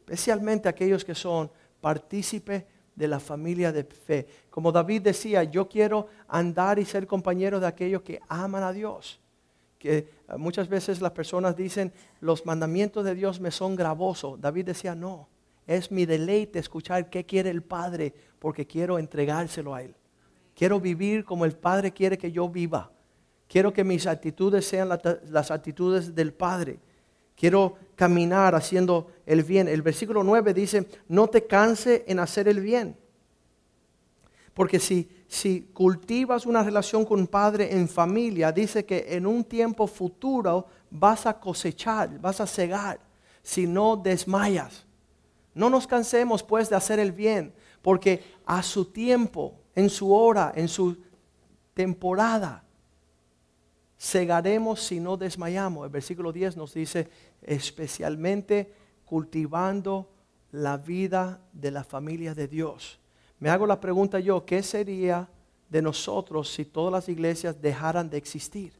Especialmente 0.00 0.68
aquellos 0.68 1.04
que 1.04 1.14
son 1.14 1.50
partícipes 1.80 2.64
de 2.94 3.08
la 3.08 3.18
familia 3.18 3.72
de 3.72 3.84
fe. 3.84 4.26
Como 4.50 4.70
David 4.70 5.02
decía, 5.02 5.42
yo 5.44 5.68
quiero 5.68 6.08
andar 6.28 6.78
y 6.78 6.84
ser 6.84 7.06
compañero 7.06 7.58
de 7.58 7.66
aquellos 7.66 8.02
que 8.02 8.20
aman 8.28 8.62
a 8.62 8.72
Dios. 8.72 9.18
Que 9.78 9.96
eh, 9.96 10.10
muchas 10.36 10.68
veces 10.68 11.00
las 11.00 11.12
personas 11.12 11.56
dicen, 11.56 11.92
los 12.20 12.44
mandamientos 12.44 13.04
de 13.04 13.14
Dios 13.14 13.40
me 13.40 13.50
son 13.50 13.76
gravosos. 13.76 14.38
David 14.38 14.66
decía, 14.66 14.94
no, 14.94 15.28
es 15.66 15.90
mi 15.90 16.04
deleite 16.04 16.58
escuchar 16.58 17.08
qué 17.08 17.24
quiere 17.24 17.48
el 17.48 17.62
Padre 17.62 18.12
porque 18.38 18.66
quiero 18.66 18.98
entregárselo 18.98 19.74
a 19.74 19.82
Él. 19.82 19.94
Quiero 20.54 20.80
vivir 20.80 21.24
como 21.24 21.44
el 21.44 21.52
Padre 21.52 21.92
quiere 21.92 22.18
que 22.18 22.32
yo 22.32 22.48
viva. 22.48 22.90
Quiero 23.48 23.72
que 23.72 23.82
mis 23.82 24.06
actitudes 24.06 24.66
sean 24.66 24.88
las 24.88 25.50
actitudes 25.50 26.14
del 26.14 26.32
Padre. 26.32 26.78
Quiero 27.34 27.76
caminar 27.96 28.54
haciendo 28.54 29.08
el 29.26 29.42
bien. 29.42 29.66
El 29.66 29.82
versículo 29.82 30.22
9 30.22 30.52
dice, 30.54 30.86
no 31.08 31.28
te 31.28 31.46
canse 31.46 32.04
en 32.06 32.18
hacer 32.18 32.48
el 32.48 32.60
bien. 32.60 32.96
Porque 34.54 34.78
si, 34.78 35.08
si 35.26 35.62
cultivas 35.72 36.44
una 36.44 36.62
relación 36.62 37.04
con 37.04 37.20
un 37.20 37.26
padre 37.26 37.74
en 37.74 37.88
familia, 37.88 38.52
dice 38.52 38.84
que 38.84 39.06
en 39.08 39.26
un 39.26 39.44
tiempo 39.44 39.86
futuro 39.86 40.66
vas 40.90 41.24
a 41.24 41.38
cosechar, 41.40 42.18
vas 42.20 42.40
a 42.40 42.46
cegar, 42.46 43.00
si 43.42 43.66
no 43.66 43.96
desmayas. 43.96 44.84
No 45.54 45.70
nos 45.70 45.86
cansemos 45.86 46.42
pues 46.42 46.68
de 46.68 46.76
hacer 46.76 46.98
el 46.98 47.12
bien, 47.12 47.54
porque 47.80 48.22
a 48.44 48.62
su 48.62 48.84
tiempo, 48.84 49.59
en 49.74 49.90
su 49.90 50.12
hora, 50.12 50.52
en 50.54 50.68
su 50.68 50.96
temporada, 51.74 52.64
cegaremos 53.98 54.80
si 54.80 55.00
no 55.00 55.16
desmayamos. 55.16 55.84
El 55.84 55.90
versículo 55.90 56.32
10 56.32 56.56
nos 56.56 56.74
dice, 56.74 57.08
especialmente 57.42 58.72
cultivando 59.04 60.08
la 60.52 60.76
vida 60.76 61.40
de 61.52 61.70
la 61.70 61.84
familia 61.84 62.34
de 62.34 62.48
Dios. 62.48 62.98
Me 63.38 63.50
hago 63.50 63.66
la 63.66 63.80
pregunta 63.80 64.20
yo, 64.20 64.44
¿qué 64.44 64.62
sería 64.62 65.28
de 65.68 65.82
nosotros 65.82 66.52
si 66.52 66.64
todas 66.64 66.92
las 66.92 67.08
iglesias 67.08 67.60
dejaran 67.60 68.10
de 68.10 68.18
existir? 68.18 68.72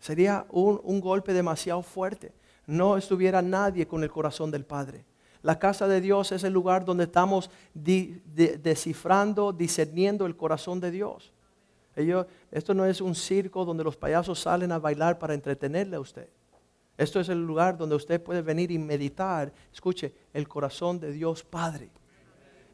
Sería 0.00 0.46
un, 0.50 1.00
golpe 1.00 1.32
demasiado 1.32 1.82
fuerte. 1.82 2.32
No 2.66 2.96
estuviera 2.96 3.42
nadie 3.42 3.86
con 3.86 4.02
el 4.02 4.10
corazón 4.10 4.50
del 4.50 4.64
Padre. 4.64 5.04
La 5.42 5.58
casa 5.58 5.88
de 5.88 6.00
Dios 6.00 6.32
es 6.32 6.44
el 6.44 6.52
lugar 6.52 6.84
donde 6.84 7.04
estamos 7.04 7.50
descifrando, 7.74 9.52
discerniendo 9.52 10.26
el 10.26 10.36
corazón 10.36 10.80
de 10.80 10.90
Dios. 10.90 11.32
esto 12.50 12.74
no 12.74 12.84
es 12.84 13.00
un 13.00 13.14
circo 13.14 13.64
donde 13.64 13.84
los 13.84 13.96
payasos 13.96 14.40
salen 14.40 14.72
a 14.72 14.78
bailar 14.78 15.18
para 15.18 15.34
entretenerle 15.34 15.96
a 15.96 16.00
usted. 16.00 16.28
Esto 16.98 17.18
es 17.18 17.30
el 17.30 17.46
lugar 17.46 17.78
donde 17.78 17.96
usted 17.96 18.22
puede 18.22 18.42
venir 18.42 18.70
y 18.70 18.78
meditar, 18.78 19.52
escuche, 19.72 20.12
el 20.34 20.46
corazón 20.46 21.00
de 21.00 21.12
Dios 21.12 21.42
Padre. 21.42 21.90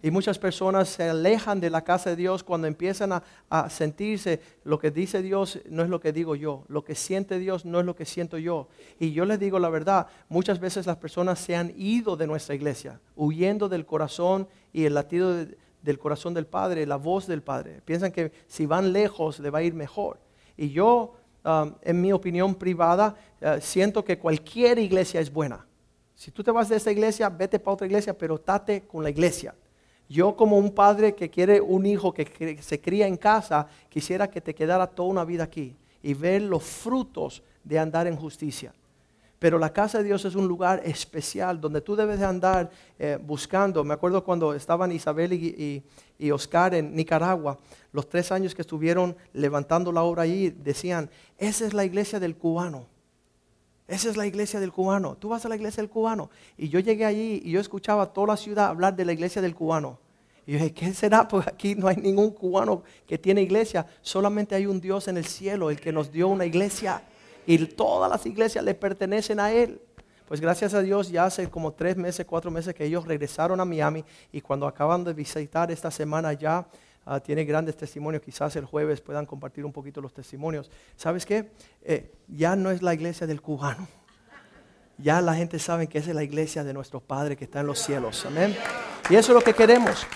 Y 0.02 0.10
muchas 0.10 0.38
personas 0.38 0.88
se 0.88 1.08
alejan 1.08 1.60
de 1.60 1.70
la 1.70 1.82
casa 1.82 2.10
de 2.10 2.16
Dios 2.16 2.44
cuando 2.44 2.66
empiezan 2.66 3.12
a, 3.12 3.70
sentirse, 3.70 4.40
lo 4.64 4.78
que 4.78 4.90
dice 4.90 5.22
Dios 5.22 5.58
no 5.68 5.82
es 5.82 5.88
lo 5.88 6.00
que 6.00 6.12
digo 6.12 6.36
yo, 6.36 6.64
lo 6.68 6.84
que 6.84 6.94
siente 6.94 7.38
Dios 7.38 7.64
no 7.64 7.80
es 7.80 7.86
lo 7.86 7.96
que 7.96 8.04
siento 8.04 8.38
yo. 8.38 8.68
Y 8.98 9.12
yo 9.12 9.24
les 9.24 9.40
digo 9.40 9.58
la 9.58 9.68
verdad, 9.68 10.06
muchas 10.28 10.60
veces 10.60 10.86
las 10.86 10.96
personas 10.96 11.38
se 11.38 11.56
han 11.56 11.72
ido 11.76 12.16
de 12.16 12.26
nuestra 12.26 12.54
iglesia, 12.54 13.00
huyendo 13.16 13.68
del 13.68 13.86
corazón 13.86 14.48
y 14.72 14.84
el 14.84 14.94
latido 14.94 15.34
del 15.82 15.98
corazón 15.98 16.34
del 16.34 16.46
Padre, 16.46 16.86
la 16.86 16.96
voz 16.96 17.26
del 17.26 17.42
Padre. 17.42 17.80
Piensan 17.84 18.12
que 18.12 18.32
si 18.46 18.66
van 18.66 18.92
lejos 18.92 19.40
le 19.40 19.50
va 19.50 19.58
a 19.58 19.62
ir 19.62 19.74
mejor. 19.74 20.18
Y 20.56 20.70
yo 20.70 21.14
Um, 21.46 21.76
en 21.82 22.00
mi 22.00 22.12
opinión 22.12 22.56
privada, 22.56 23.14
uh, 23.40 23.60
siento 23.60 24.04
que 24.04 24.18
cualquier 24.18 24.80
iglesia 24.80 25.20
es 25.20 25.32
buena. 25.32 25.64
Si 26.12 26.32
tú 26.32 26.42
te 26.42 26.50
vas 26.50 26.68
de 26.68 26.74
esta 26.74 26.90
iglesia, 26.90 27.28
vete 27.28 27.60
para 27.60 27.74
otra 27.74 27.86
iglesia, 27.86 28.18
pero 28.18 28.36
tate 28.36 28.80
con 28.80 29.04
la 29.04 29.10
iglesia. 29.10 29.54
Yo 30.08 30.36
como 30.36 30.58
un 30.58 30.70
padre 30.70 31.14
que 31.14 31.30
quiere 31.30 31.60
un 31.60 31.84
hijo 31.84 32.12
que 32.12 32.58
se 32.62 32.80
cría 32.80 33.06
en 33.06 33.16
casa, 33.16 33.66
quisiera 33.88 34.30
que 34.30 34.40
te 34.40 34.54
quedara 34.54 34.86
toda 34.86 35.08
una 35.08 35.24
vida 35.24 35.44
aquí 35.44 35.76
y 36.02 36.14
ver 36.14 36.42
los 36.42 36.62
frutos 36.62 37.42
de 37.64 37.78
andar 37.78 38.06
en 38.06 38.16
justicia. 38.16 38.72
Pero 39.38 39.58
la 39.58 39.72
casa 39.72 39.98
de 39.98 40.04
Dios 40.04 40.24
es 40.24 40.34
un 40.34 40.48
lugar 40.48 40.80
especial 40.84 41.60
donde 41.60 41.82
tú 41.82 41.94
debes 41.94 42.20
de 42.20 42.24
andar 42.24 42.70
eh, 42.98 43.18
buscando. 43.20 43.84
Me 43.84 43.92
acuerdo 43.92 44.24
cuando 44.24 44.54
estaban 44.54 44.92
Isabel 44.92 45.32
y, 45.34 45.82
y, 46.18 46.30
Oscar 46.30 46.74
en 46.74 46.94
Nicaragua, 46.94 47.58
los 47.92 48.08
tres 48.08 48.32
años 48.32 48.54
que 48.54 48.62
estuvieron 48.62 49.14
levantando 49.34 49.92
la 49.92 50.02
obra 50.02 50.22
allí, 50.22 50.50
decían, 50.50 51.10
esa 51.36 51.66
es 51.66 51.74
la 51.74 51.84
iglesia 51.84 52.18
del 52.18 52.36
cubano. 52.36 52.86
Esa 53.88 54.10
es 54.10 54.16
la 54.16 54.26
iglesia 54.26 54.58
del 54.58 54.72
cubano. 54.72 55.16
Tú 55.16 55.28
vas 55.28 55.44
a 55.44 55.48
la 55.48 55.56
iglesia 55.56 55.82
del 55.82 55.90
cubano. 55.90 56.30
Y 56.58 56.68
yo 56.68 56.80
llegué 56.80 57.04
allí 57.04 57.40
y 57.44 57.50
yo 57.50 57.60
escuchaba 57.60 58.02
a 58.04 58.06
toda 58.12 58.28
la 58.28 58.36
ciudad 58.36 58.66
hablar 58.66 58.96
de 58.96 59.04
la 59.04 59.12
iglesia 59.12 59.40
del 59.40 59.54
cubano. 59.54 59.98
Y 60.46 60.52
yo 60.52 60.58
dije, 60.58 60.72
¿qué 60.72 60.94
será? 60.94 61.26
Pues 61.28 61.46
aquí 61.46 61.74
no 61.74 61.88
hay 61.88 61.96
ningún 61.96 62.30
cubano 62.30 62.82
que 63.06 63.18
tiene 63.18 63.42
iglesia. 63.42 63.86
Solamente 64.02 64.54
hay 64.54 64.66
un 64.66 64.80
Dios 64.80 65.08
en 65.08 65.16
el 65.16 65.26
cielo, 65.26 65.70
el 65.70 65.80
que 65.80 65.92
nos 65.92 66.10
dio 66.10 66.28
una 66.28 66.44
iglesia 66.44 67.02
y 67.46 67.58
todas 67.66 68.10
las 68.10 68.26
iglesias 68.26 68.64
le 68.64 68.74
pertenecen 68.74 69.38
a 69.38 69.52
Él. 69.52 69.80
Pues 70.26 70.40
gracias 70.40 70.74
a 70.74 70.82
Dios 70.82 71.08
ya 71.08 71.26
hace 71.26 71.48
como 71.48 71.72
tres 71.72 71.96
meses, 71.96 72.26
cuatro 72.26 72.50
meses 72.50 72.74
que 72.74 72.84
ellos 72.84 73.06
regresaron 73.06 73.60
a 73.60 73.64
Miami 73.64 74.04
y 74.32 74.40
cuando 74.40 74.66
acaban 74.66 75.04
de 75.04 75.14
visitar 75.14 75.70
esta 75.70 75.92
semana 75.92 76.32
ya 76.32 76.66
uh, 77.06 77.20
tiene 77.20 77.44
grandes 77.44 77.76
testimonios. 77.76 78.22
Quizás 78.22 78.56
el 78.56 78.64
jueves 78.64 79.00
puedan 79.00 79.26
compartir 79.26 79.64
un 79.64 79.72
poquito 79.72 80.00
los 80.00 80.12
testimonios. 80.12 80.70
¿Sabes 80.96 81.24
qué? 81.24 81.50
Eh, 81.82 82.12
ya 82.28 82.56
no 82.56 82.70
es 82.70 82.82
la 82.82 82.94
iglesia 82.94 83.26
del 83.26 83.40
cubano. 83.40 83.88
Ya 84.98 85.20
la 85.20 85.34
gente 85.34 85.58
sabe 85.58 85.88
que 85.88 85.98
es 85.98 86.06
la 86.08 86.22
iglesia 86.22 86.64
de 86.64 86.72
nuestro 86.72 87.00
Padre 87.00 87.36
que 87.36 87.44
está 87.44 87.60
en 87.60 87.66
los 87.66 87.78
cielos. 87.78 88.24
Amén. 88.24 88.56
Y 89.10 89.14
eso 89.16 89.32
es 89.32 89.38
lo 89.38 89.42
que 89.42 89.52
queremos. 89.52 90.06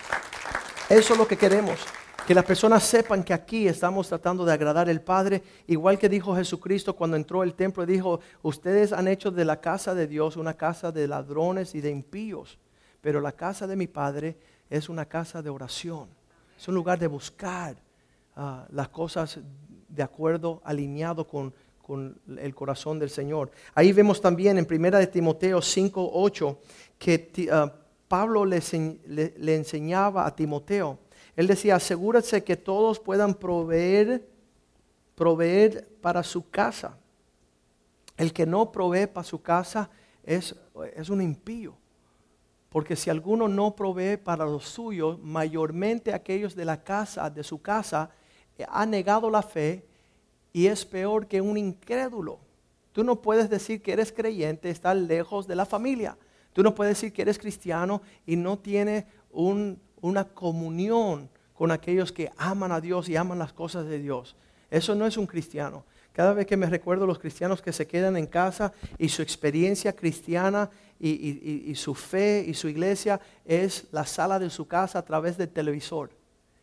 Eso 0.89 1.13
es 1.13 1.19
lo 1.19 1.29
que 1.29 1.37
queremos. 1.37 1.79
Que 2.27 2.35
las 2.35 2.45
personas 2.45 2.85
sepan 2.85 3.23
que 3.23 3.35
aquí 3.35 3.69
estamos 3.69 4.09
tratando 4.09 4.45
de 4.45 4.53
agradar 4.53 4.89
al 4.89 5.01
Padre, 5.01 5.43
igual 5.67 5.99
que 5.99 6.09
dijo 6.09 6.35
Jesucristo 6.35 6.95
cuando 6.95 7.17
entró 7.17 7.43
al 7.43 7.55
templo, 7.55 7.85
dijo, 7.85 8.21
ustedes 8.43 8.93
han 8.93 9.09
hecho 9.09 9.31
de 9.31 9.45
la 9.45 9.61
casa 9.61 9.95
de 9.95 10.07
Dios 10.07 10.37
una 10.37 10.55
casa 10.55 10.93
de 10.93 11.09
ladrones 11.09 11.75
y 11.75 11.81
de 11.81 11.91
impíos, 11.91 12.59
pero 13.01 13.21
la 13.21 13.33
casa 13.33 13.67
de 13.67 13.77
mi 13.77 13.87
Padre 13.87 14.37
es 14.69 14.89
una 14.89 15.07
casa 15.07 15.43
de 15.43 15.51
oración, 15.51 16.09
es 16.61 16.69
un 16.69 16.75
lugar 16.75 16.99
de 16.99 17.07
buscar 17.07 17.75
ah, 18.37 18.67
las 18.71 18.91
cosas 18.91 19.41
de 19.89 20.03
acuerdo, 20.03 20.61
alineado 20.63 21.27
con, 21.27 21.55
el 22.39 22.55
corazón 22.55 23.01
del 23.01 23.11
Señor. 23.11 23.51
Ahí 23.75 23.93
vemos 23.93 24.21
también 24.21 24.59
en 24.59 24.67
1 24.71 24.99
de 24.99 25.07
Timoteo 25.09 25.61
5, 25.61 26.11
8, 26.13 26.59
que 26.99 27.49
ah, 27.51 27.73
Pablo 28.07 28.45
le 28.45 29.55
enseñaba 29.57 30.27
a 30.27 30.37
Timoteo, 30.37 30.99
él 31.35 31.47
decía, 31.47 31.77
asegúrese 31.77 32.45
que 32.45 32.57
todos 32.57 33.01
puedan 33.01 33.33
proveer, 33.33 34.29
proveer 35.15 35.89
para 36.03 36.23
su 36.23 36.51
casa. 36.51 36.99
El 38.19 38.35
que 38.35 38.45
no 38.45 38.71
provee 38.71 39.07
para 39.07 39.25
su 39.25 39.41
casa 39.41 39.89
es, 40.23 40.55
es 40.95 41.09
un 41.09 41.23
impío. 41.23 41.75
Porque 42.71 42.97
si 42.97 43.11
alguno 43.11 43.49
no 43.49 43.75
provee 43.75 44.17
para 44.17 44.47
los 44.47 44.65
suyos, 44.65 45.19
mayormente 45.21 46.15
aquellos 46.15 46.55
de 46.55 46.65
la 46.65 46.83
casa, 46.83 47.29
de 47.29 47.43
su 47.43 47.61
casa, 47.61 48.11
eh, 48.57 48.65
ha 48.69 48.87
negado 48.87 49.29
la 49.29 49.43
fe 49.43 49.85
y 50.53 50.67
es 50.67 50.85
peor 50.85 51.27
que 51.27 51.41
un 51.41 51.59
incrédulo. 51.59 52.39
Tú 52.93 53.05
no 53.05 53.21
puedes 53.21 53.51
decir 53.51 53.83
que 53.83 53.93
eres 53.93 54.13
creyente, 54.13 54.71
estar 54.71 54.97
lejos 54.97 55.47
de 55.47 55.57
la 55.57 55.67
familia. 55.67 56.17
Tú 56.53 56.63
no 56.63 56.75
puedes 56.75 56.97
decir 56.97 57.13
que 57.13 57.23
eres 57.23 57.39
cristiano 57.39 58.03
y 58.25 58.37
no 58.37 58.59
tienes 58.59 59.05
un, 59.31 59.81
una 60.01 60.25
comunión 60.25 61.29
con 61.55 61.73
aquellos 61.73 62.13
que 62.13 62.33
aman 62.37 62.73
a 62.73 62.81
Dios 62.81 63.09
y 63.09 63.17
aman 63.17 63.39
las 63.39 63.53
cosas 63.53 63.87
de 63.87 63.99
Dios. 63.99 64.37
Eso 64.71 64.95
no 64.95 65.07
es 65.07 65.17
un 65.17 65.27
cristiano. 65.27 65.85
Cada 66.13 66.35
vez 66.35 66.47
que 66.47 66.57
me 66.57 66.67
recuerdo 66.67 67.07
los 67.07 67.19
cristianos 67.19 67.63
que 67.63 67.73
se 67.73 67.87
quedan 67.87 68.17
en 68.17 68.27
casa 68.27 68.73
y 68.99 69.09
su 69.09 69.23
experiencia 69.23 69.95
cristiana 69.95 70.71
y, 70.99 71.75
su 71.77 71.95
fe 71.95 72.45
y 72.47 72.55
su 72.55 72.69
iglesia 72.69 73.21
es 73.45 73.87
la 73.93 74.05
sala 74.05 74.39
de 74.39 74.51
su 74.51 74.67
casa 74.67 74.99
a 74.99 75.05
través 75.05 75.39
del 75.39 75.49
televisor. 75.49 76.11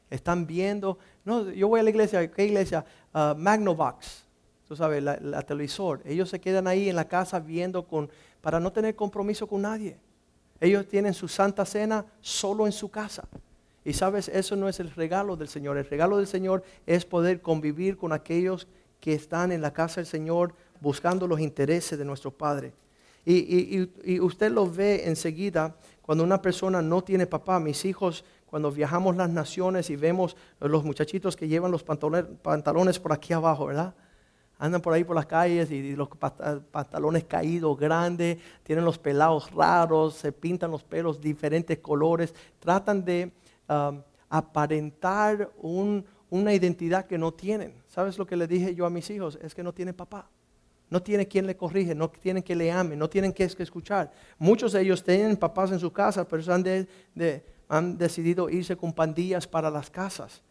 Están 0.09 0.45
viendo, 0.45 0.99
no, 1.25 1.49
yo 1.49 1.67
voy 1.67 1.79
a 1.79 1.83
la 1.83 1.89
iglesia, 1.89 2.29
¿qué 2.31 2.45
iglesia? 2.45 2.85
Uh, 3.13 3.35
Magnavox, 3.35 4.25
tú 4.67 4.75
sabes, 4.75 5.01
la, 5.01 5.17
la, 5.21 5.41
televisor. 5.41 6.01
Ellos 6.05 6.29
se 6.29 6.39
quedan 6.39 6.67
ahí 6.67 6.89
en 6.89 6.95
la 6.95 7.07
casa 7.07 7.39
viendo 7.39 7.87
con, 7.87 8.09
para 8.41 8.59
no 8.59 8.71
tener 8.71 8.95
compromiso 8.95 9.47
con 9.47 9.63
nadie. 9.63 9.97
Ellos 10.59 10.87
tienen 10.87 11.13
su 11.13 11.27
santa 11.27 11.65
cena 11.65 12.05
solo 12.21 12.65
en 12.65 12.71
su 12.71 12.89
casa. 12.89 13.27
Y 13.83 13.93
sabes, 13.93 14.27
eso 14.27 14.55
no 14.55 14.67
es 14.67 14.79
el 14.79 14.91
regalo 14.91 15.35
del 15.35 15.47
Señor. 15.47 15.77
El 15.77 15.85
regalo 15.85 16.17
del 16.17 16.27
Señor 16.27 16.63
es 16.85 17.05
poder 17.05 17.41
convivir 17.41 17.97
con 17.97 18.11
aquellos 18.11 18.67
que 18.99 19.13
están 19.13 19.51
en 19.51 19.61
la 19.61 19.73
casa 19.73 19.95
del 19.95 20.05
Señor 20.05 20.53
buscando 20.79 21.27
los 21.27 21.39
intereses 21.39 21.97
de 21.97 22.05
nuestro 22.05 22.31
Padre. 22.31 22.73
Y, 23.29 24.19
usted 24.19 24.51
lo 24.51 24.71
ve 24.71 25.05
enseguida 25.05 25.75
cuando 26.01 26.23
una 26.23 26.41
persona 26.41 26.81
no 26.81 27.03
tiene 27.03 27.27
papá. 27.27 27.59
Mis 27.59 27.83
hijos, 27.83 28.23
cuando 28.45 28.71
viajamos 28.71 29.17
las 29.17 29.29
naciones 29.29 29.89
y 29.89 29.97
vemos 29.97 30.37
los 30.61 30.85
muchachitos 30.85 31.35
que 31.35 31.47
llevan 31.47 31.71
los 31.71 31.83
pantalones 31.83 32.99
por 32.99 33.11
aquí 33.11 33.33
abajo, 33.33 33.65
¿verdad? 33.65 33.93
Andan 34.59 34.81
por 34.81 34.93
ahí 34.93 35.03
por 35.03 35.15
las 35.15 35.25
calles 35.25 35.69
y 35.71 35.95
los 35.95 36.07
pantalones 36.07 37.25
caídos, 37.25 37.77
grandes, 37.77 38.37
tienen 38.63 38.85
los 38.85 38.97
pelados 38.97 39.51
raros, 39.51 40.15
se 40.15 40.31
pintan 40.31 40.71
los 40.71 40.83
pelos 40.83 41.19
diferentes 41.19 41.77
colores, 41.79 42.33
tratan 42.59 43.03
de 43.03 43.31
um, 43.67 44.01
aparentar 44.29 45.51
una 46.29 46.53
identidad 46.53 47.05
que 47.05 47.17
no 47.17 47.33
tienen. 47.33 47.73
¿Sabes 47.87 48.17
lo 48.17 48.25
que 48.25 48.35
le 48.35 48.47
dije 48.47 48.75
yo 48.75 48.85
a 48.85 48.89
mis 48.89 49.09
hijos? 49.09 49.37
Es 49.41 49.55
que 49.55 49.63
no 49.63 49.73
tienen 49.73 49.95
papá. 49.95 50.29
No 50.89 51.01
tiene 51.01 51.27
quien 51.27 51.45
le 51.45 51.57
corrige, 51.57 51.93
no 51.93 52.09
tienen 52.09 52.43
que 52.43 52.55
le 52.55 52.71
ame, 52.71 52.95
no 52.95 53.09
tienen 53.09 53.33
que 53.33 53.43
escuchar. 53.43 54.11
Muchos 54.37 54.71
de 54.71 54.81
ellos 54.81 55.03
tienen 55.03 55.35
papás 55.35 55.71
en 55.71 55.79
su 55.79 55.91
casa, 55.91 56.25
pero 56.25 56.53
han, 56.53 56.87
han 57.67 57.97
decidido 57.97 58.49
irse 58.49 58.77
con 58.77 58.93
pandillas 58.93 59.47
para 59.47 59.69
las 59.69 59.89
casas, 59.89 60.41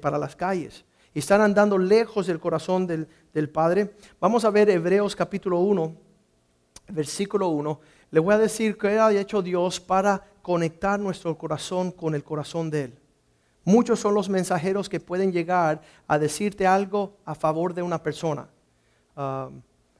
para 0.00 0.18
las 0.18 0.36
calles. 0.36 0.84
Y 1.14 1.20
están 1.20 1.40
andando 1.40 1.78
lejos 1.78 2.26
del 2.26 2.38
corazón 2.38 2.86
del, 2.86 3.08
del 3.32 3.48
Padre. 3.48 3.94
Vamos 4.20 4.44
a 4.44 4.50
ver 4.50 4.68
Hebreos 4.68 5.16
capítulo 5.16 5.60
1, 5.60 5.96
versículo 6.88 7.48
1. 7.48 7.80
Le 8.10 8.20
voy 8.20 8.34
a 8.34 8.38
decir 8.38 8.76
qué 8.76 8.98
ha 8.98 9.10
hecho 9.12 9.40
Dios 9.40 9.80
para 9.80 10.22
conectar 10.42 11.00
nuestro 11.00 11.36
corazón 11.38 11.90
con 11.90 12.14
el 12.14 12.22
corazón 12.22 12.68
de 12.68 12.84
Él. 12.84 12.98
Muchos 13.66 13.98
son 13.98 14.14
los 14.14 14.28
mensajeros 14.28 14.88
que 14.88 15.00
pueden 15.00 15.32
llegar 15.32 15.80
a 16.06 16.20
decirte 16.20 16.68
algo 16.68 17.16
a 17.24 17.34
favor 17.34 17.74
de 17.74 17.82
una 17.82 18.00
persona. 18.00 18.48
Ah, 19.16 19.50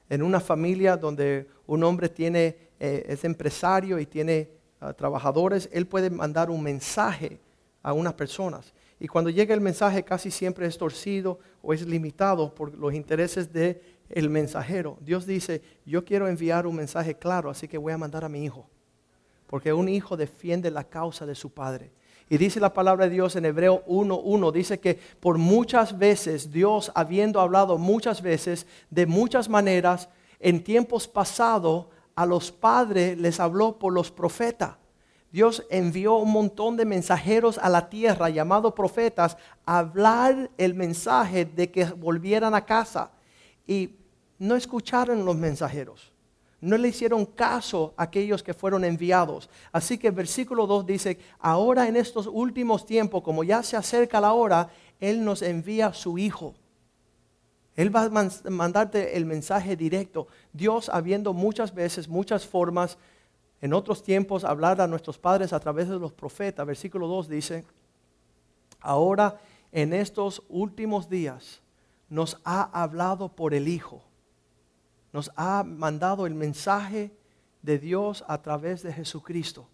en 0.09 0.23
una 0.23 0.39
familia 0.39 0.95
donde 0.95 1.49
un 1.65 1.83
hombre 1.83 2.09
eh, 2.17 3.05
es 3.05 3.25
empresario 3.25 3.99
y 3.99 4.05
tiene 4.05 4.49
ah, 4.79 4.93
trabajadores, 4.93 5.69
él 5.73 5.85
puede 5.85 6.09
mandar 6.09 6.49
un 6.49 6.63
mensaje 6.63 7.41
a 7.83 7.91
unas 7.91 8.13
personas. 8.13 8.73
Y 9.01 9.09
cuando 9.09 9.29
llega 9.29 9.53
el 9.53 9.59
mensaje 9.59 10.01
casi 10.01 10.31
siempre 10.31 10.65
es 10.65 10.77
torcido 10.77 11.37
o 11.61 11.73
es 11.73 11.85
limitado 11.85 12.55
por 12.55 12.73
los 12.73 12.93
intereses 12.93 13.51
del 13.51 13.81
el 14.07 14.29
mensajero. 14.29 14.97
Dios 15.01 15.25
dice, 15.25 15.61
yo 15.85 16.05
quiero 16.05 16.29
enviar 16.29 16.67
un 16.67 16.77
mensaje 16.77 17.15
claro, 17.15 17.49
así 17.49 17.67
que 17.67 17.77
voy 17.77 17.91
a 17.91 17.97
mandar 17.97 18.23
a 18.23 18.29
mi 18.29 18.45
hijo. 18.45 18.65
Porque 19.45 19.73
un 19.73 19.89
hijo 19.89 20.15
defiende 20.15 20.71
la 20.71 20.85
causa 20.85 21.25
de 21.25 21.35
su 21.35 21.49
padre. 21.49 21.91
Y 22.29 22.37
dice 22.37 22.59
la 22.59 22.73
palabra 22.73 23.05
de 23.05 23.11
Dios 23.11 23.35
en 23.35 23.45
Hebreo 23.45 23.85
1.1, 23.85 24.51
dice 24.51 24.79
que 24.79 24.99
por 25.19 25.37
muchas 25.37 25.97
veces 25.97 26.51
Dios, 26.51 26.91
habiendo 26.93 27.39
hablado 27.39 27.77
muchas 27.77 28.21
veces, 28.21 28.67
de 28.89 29.05
muchas 29.05 29.47
maneras, 29.47 30.09
en 30.39 30.63
tiempos 30.63 31.07
pasados, 31.07 31.85
a 32.15 32.25
los 32.25 32.51
padres 32.51 33.17
les 33.17 33.39
habló 33.39 33.79
por 33.79 33.93
los 33.93 34.11
profetas. 34.11 34.75
Dios 35.31 35.63
envió 35.69 36.15
un 36.15 36.31
montón 36.31 36.75
de 36.75 36.85
mensajeros 36.85 37.57
a 37.59 37.69
la 37.69 37.89
tierra, 37.89 38.29
llamados 38.29 38.73
profetas, 38.73 39.37
a 39.65 39.79
hablar 39.79 40.49
el 40.57 40.73
mensaje 40.73 41.45
de 41.45 41.69
que 41.69 41.85
volvieran 41.85 42.55
a 42.55 42.65
casa. 42.65 43.11
Y 43.65 43.97
no 44.39 44.55
escucharon 44.55 45.23
los 45.25 45.35
mensajeros 45.35 46.11
no 46.59 46.77
le 46.77 46.87
hicieron 46.87 47.25
caso 47.25 47.93
a 47.97 48.03
aquellos 48.03 48.41
que 48.41 48.53
fueron 48.53 48.83
enviados. 48.83 49.49
Así 49.71 49.97
que 49.97 50.07
el 50.07 50.13
versículo 50.13 50.65
2 50.65 50.85
dice, 50.85 51.19
ahora 51.39 51.87
en 51.87 51.95
estos 51.95 52.27
últimos 52.27 52.85
tiempos, 52.85 53.21
como 53.21 53.43
ya 53.43 53.61
se 53.61 53.77
acerca 53.77 54.19
la 54.19 54.33
hora, 54.33 54.69
Él 54.99 55.23
nos 55.23 55.41
envía 55.41 55.87
a 55.87 55.93
su 55.93 56.17
Hijo. 56.17 56.55
Él 57.75 57.95
va 57.95 58.05
a 58.05 58.49
mandarte 58.49 59.15
el 59.17 59.27
mensaje 59.27 59.75
directo. 59.75 60.27
Dios, 60.51 60.89
habiendo 60.89 61.31
muchas 61.33 61.75
veces, 61.75 62.07
muchas 62.07 62.45
formas, 62.45 62.97
en 63.61 63.73
otros 63.73 64.01
tiempos, 64.01 64.43
hablar 64.43 64.81
a 64.81 64.87
nuestros 64.87 65.19
padres 65.19 65.53
a 65.53 65.59
través 65.59 65.87
de 65.87 65.99
los 65.99 66.11
profetas. 66.11 66.65
Versículo 66.65 67.07
2 67.07 67.29
dice, 67.29 67.65
ahora 68.79 69.39
en 69.71 69.93
estos 69.93 70.41
últimos 70.49 71.07
días 71.07 71.61
nos 72.09 72.39
ha 72.43 72.63
hablado 72.81 73.29
por 73.29 73.53
el 73.53 73.67
Hijo 73.67 74.06
nos 75.17 75.31
ha 75.35 75.63
mandado 75.63 76.27
el 76.27 76.35
mensaje 76.35 77.09
de 77.63 77.79
Dios 77.79 78.23
a 78.27 78.39
través 78.43 78.83
de 78.83 78.93
Jesucristo, 78.93 79.67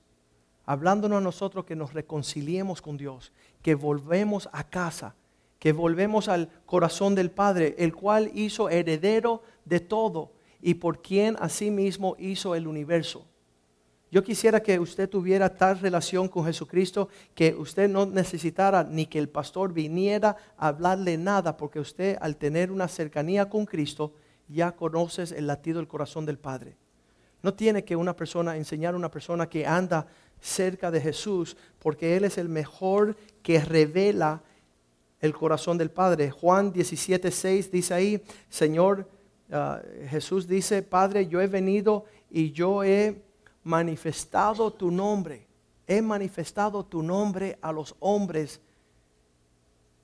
hablándonos 0.66 1.18
a 1.18 1.22
nosotros 1.22 1.66
que 1.66 1.76
nos 1.76 1.92
reconciliemos 1.92 2.82
con 2.82 2.96
Dios, 2.96 3.34
que 3.62 3.76
volvemos 3.76 4.48
a 4.54 4.64
casa, 4.64 5.16
que 5.60 5.74
volvemos 5.74 6.30
al 6.30 6.50
corazón 6.66 7.14
del 7.14 7.30
Padre, 7.30 7.76
el 7.78 7.94
cual 7.94 8.32
hizo 8.34 8.70
heredero 8.70 9.44
de 9.66 9.82
todo 9.82 10.32
y 10.62 10.76
por 10.76 11.02
quien 11.02 11.36
asimismo 11.42 12.16
hizo 12.20 12.56
el 12.56 12.66
universo. 12.66 13.26
Yo 14.12 14.24
quisiera 14.24 14.64
que 14.64 14.80
usted 14.80 15.10
tuviera 15.10 15.54
tal 15.54 15.78
relación 15.78 16.30
con 16.30 16.46
Jesucristo 16.46 17.10
que 17.36 17.54
usted 17.54 17.90
no 17.90 18.06
necesitara 18.06 18.86
ni 18.86 19.08
que 19.08 19.20
el 19.20 19.28
pastor 19.28 19.74
viniera 19.74 20.38
a 20.56 20.70
hablarle 20.70 21.18
nada, 21.18 21.58
porque 21.58 21.82
usted 21.82 22.18
al 22.22 22.38
tener 22.38 22.72
una 22.72 22.88
cercanía 22.88 23.50
con 23.50 23.66
Cristo, 23.66 24.14
ya 24.48 24.74
conoces 24.74 25.32
el 25.32 25.48
latido 25.48 25.78
del 25.78 25.88
corazón 25.88 26.26
del 26.26 26.38
Padre. 26.38 26.76
No 27.42 27.54
tiene 27.54 27.84
que 27.84 27.96
una 27.96 28.16
persona 28.16 28.56
enseñar 28.56 28.94
a 28.94 28.98
una 28.98 29.12
persona 29.12 29.50
que 29.50 29.66
anda 29.66 30.08
cerca 30.40 30.92
de 30.92 31.02
Jesús, 31.02 31.58
porque 31.80 32.16
Él 32.16 32.26
es 32.26 32.38
el 32.38 32.50
mejor 32.50 33.16
que 33.42 33.60
revela 33.60 34.42
el 35.20 35.34
corazón 35.34 35.78
del 35.78 35.90
Padre. 35.90 36.32
Juan 36.32 36.72
17, 36.72 37.32
6 37.32 37.72
dice 37.72 37.94
ahí, 37.94 38.24
Señor, 38.50 39.10
ah, 39.52 39.82
Jesús 40.10 40.48
dice, 40.48 40.82
Padre, 40.82 41.28
yo 41.28 41.42
he 41.42 41.48
venido 41.48 42.06
y 42.30 42.52
yo 42.52 42.84
he 42.84 43.22
manifestado 43.64 44.72
tu 44.72 44.92
nombre. 44.92 45.48
He 45.88 46.02
manifestado 46.02 46.86
tu 46.86 47.02
nombre 47.04 47.58
a 47.62 47.72
los 47.72 47.96
hombres 48.00 48.62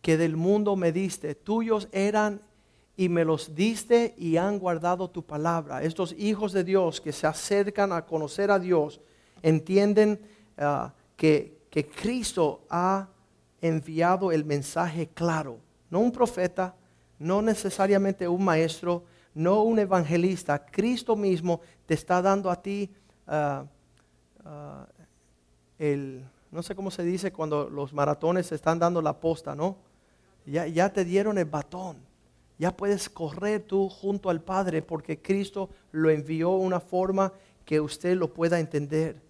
que 0.01 0.17
del 0.17 0.37
mundo 0.37 0.75
me 0.75 0.91
diste. 0.91 1.35
Tuyos 1.35 1.87
eran 1.91 2.41
y 2.99 3.07
me 3.07 3.23
los 3.23 3.55
diste 3.55 4.13
y 4.17 4.35
han 4.35 4.59
guardado 4.59 5.09
tu 5.09 5.23
palabra. 5.23 5.81
Estos 5.81 6.13
hijos 6.17 6.51
de 6.51 6.65
Dios 6.65 6.99
que 6.99 7.13
se 7.13 7.27
acercan 7.27 7.93
a 7.93 8.05
conocer 8.05 8.51
a 8.51 8.59
Dios 8.59 8.99
entienden 9.41 10.19
ah, 10.57 10.91
que, 11.15 11.61
que 11.69 11.87
Cristo 11.87 12.65
ha 12.69 13.07
enviado 13.61 14.33
el 14.33 14.43
mensaje 14.43 15.07
claro. 15.13 15.59
No 15.89 16.01
un 16.01 16.11
profeta, 16.11 16.75
no 17.19 17.41
necesariamente 17.41 18.27
un 18.27 18.43
maestro, 18.43 19.05
no 19.33 19.63
un 19.63 19.79
evangelista. 19.79 20.65
Cristo 20.65 21.15
mismo 21.15 21.61
te 21.85 21.93
está 21.93 22.21
dando 22.21 22.51
a 22.51 22.61
ti 22.61 22.91
ah, 23.27 23.63
ah, 24.43 24.85
el, 25.77 26.25
no 26.51 26.61
sé 26.61 26.75
cómo 26.75 26.91
se 26.91 27.03
dice 27.03 27.31
cuando 27.31 27.69
los 27.69 27.93
maratones 27.93 28.51
están 28.51 28.77
dando 28.77 29.01
la 29.01 29.17
posta, 29.17 29.55
¿no? 29.55 29.77
Ya, 30.45 30.67
ya 30.67 30.91
te 30.91 31.05
dieron 31.05 31.37
el 31.37 31.45
batón 31.45 32.08
ya 32.59 32.75
puedes 32.75 33.09
correr 33.09 33.63
tú 33.63 33.89
junto 33.89 34.29
al 34.29 34.41
Padre 34.41 34.81
porque 34.81 35.21
Cristo 35.21 35.69
lo 35.91 36.09
envió 36.09 36.51
de 36.51 36.57
una 36.57 36.79
forma 36.81 37.33
que 37.65 37.79
usted 37.79 38.17
lo 38.17 38.33
pueda 38.33 38.59
entender. 38.59 39.21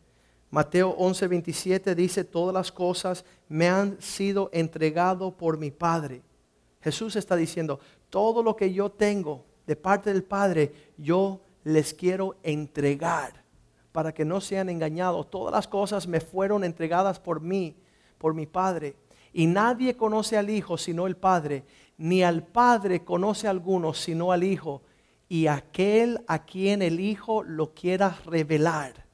Mateo 0.50 0.98
11:27 0.98 1.94
dice, 1.94 2.24
todas 2.24 2.54
las 2.54 2.72
cosas 2.72 3.24
me 3.48 3.70
han 3.70 4.02
sido 4.02 4.50
entregado 4.52 5.38
por 5.38 5.60
mi 5.60 5.70
Padre. 5.70 6.24
Jesús 6.82 7.16
está 7.16 7.36
diciendo, 7.36 7.80
todo 8.10 8.42
lo 8.42 8.56
que 8.56 8.74
yo 8.74 8.90
tengo 8.90 9.46
de 9.68 9.76
parte 9.76 10.12
del 10.12 10.24
Padre, 10.24 10.74
yo 10.98 11.42
les 11.64 11.94
quiero 11.94 12.36
entregar 12.42 13.44
para 13.92 14.12
que 14.12 14.26
no 14.26 14.42
sean 14.42 14.70
engañados. 14.70 15.30
Todas 15.30 15.54
las 15.54 15.68
cosas 15.68 16.08
me 16.08 16.20
fueron 16.20 16.64
entregadas 16.64 17.20
por 17.20 17.42
mí, 17.42 17.76
por 18.18 18.34
mi 18.34 18.48
Padre. 18.48 18.96
Y 19.34 19.46
nadie 19.46 19.96
conoce 19.96 20.36
al 20.38 20.50
Hijo 20.50 20.78
sino 20.80 21.06
el 21.06 21.16
Padre, 21.16 21.64
ni 22.00 22.24
al 22.24 22.44
Padre 22.44 23.04
conoce 23.04 23.48
alguno 23.48 23.94
sino 23.94 24.32
al 24.32 24.44
Hijo, 24.44 24.82
y 25.28 25.46
aquel 25.46 26.24
a 26.28 26.44
quien 26.44 26.82
el 26.82 27.00
Hijo 27.00 27.44
lo 27.44 27.76
quiera 27.76 28.18
revelar. 28.26 29.06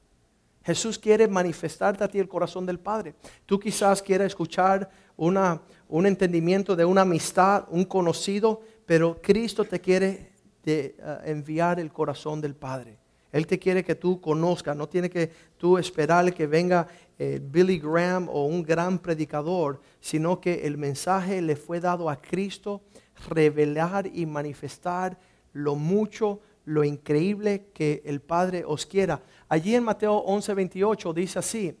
Jesús 0.64 0.98
quiere 0.98 1.28
manifestarte 1.28 2.02
a 2.02 2.08
ti 2.08 2.18
el 2.18 2.28
corazón 2.28 2.64
del 2.64 2.78
Padre. 2.78 3.14
Tú 3.44 3.58
quizás 3.60 4.00
quieras 4.02 4.28
escuchar 4.28 4.88
una, 5.16 5.60
un 5.88 6.06
entendimiento 6.06 6.74
de 6.74 6.84
una 6.84 7.02
amistad, 7.02 7.66
un 7.70 7.84
conocido, 7.84 8.62
pero 8.86 9.20
Cristo 9.20 9.64
te 9.64 9.80
quiere 9.80 10.32
eh, 10.64 10.96
enviar 11.24 11.78
el 11.78 11.92
corazón 11.92 12.40
del 12.40 12.54
Padre. 12.54 12.98
Él 13.32 13.46
te 13.46 13.58
quiere 13.58 13.84
que 13.84 13.96
tú 13.96 14.20
conozcas, 14.20 14.76
no 14.76 14.88
tiene 14.88 15.10
que 15.10 15.30
tú 15.58 15.76
esperar 15.76 16.32
que 16.32 16.46
venga 16.46 16.88
eh, 17.18 17.40
Billy 17.42 17.78
Graham 17.78 18.28
o 18.28 18.44
un 18.44 18.62
gran 18.62 18.98
predicador, 18.98 19.80
sino 20.00 20.40
que 20.40 20.66
el 20.66 20.76
mensaje 20.76 21.40
le 21.40 21.56
fue 21.56 21.80
dado 21.80 22.10
a 22.10 22.20
Cristo, 22.20 22.82
revelar 23.30 24.06
y 24.12 24.26
manifestar 24.26 25.18
lo 25.52 25.74
mucho, 25.74 26.40
lo 26.66 26.84
increíble 26.84 27.68
que 27.72 28.02
el 28.04 28.20
Padre 28.20 28.64
os 28.66 28.84
quiera. 28.84 29.22
Allí 29.48 29.74
en 29.74 29.84
Mateo 29.84 30.22
11:28 30.26 31.14
dice 31.14 31.38
así, 31.38 31.76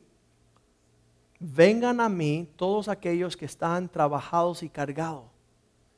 vengan 1.38 2.00
a 2.00 2.08
mí 2.08 2.48
todos 2.56 2.88
aquellos 2.88 3.36
que 3.36 3.44
están 3.44 3.88
trabajados 3.88 4.62
y 4.62 4.70
cargados. 4.70 5.24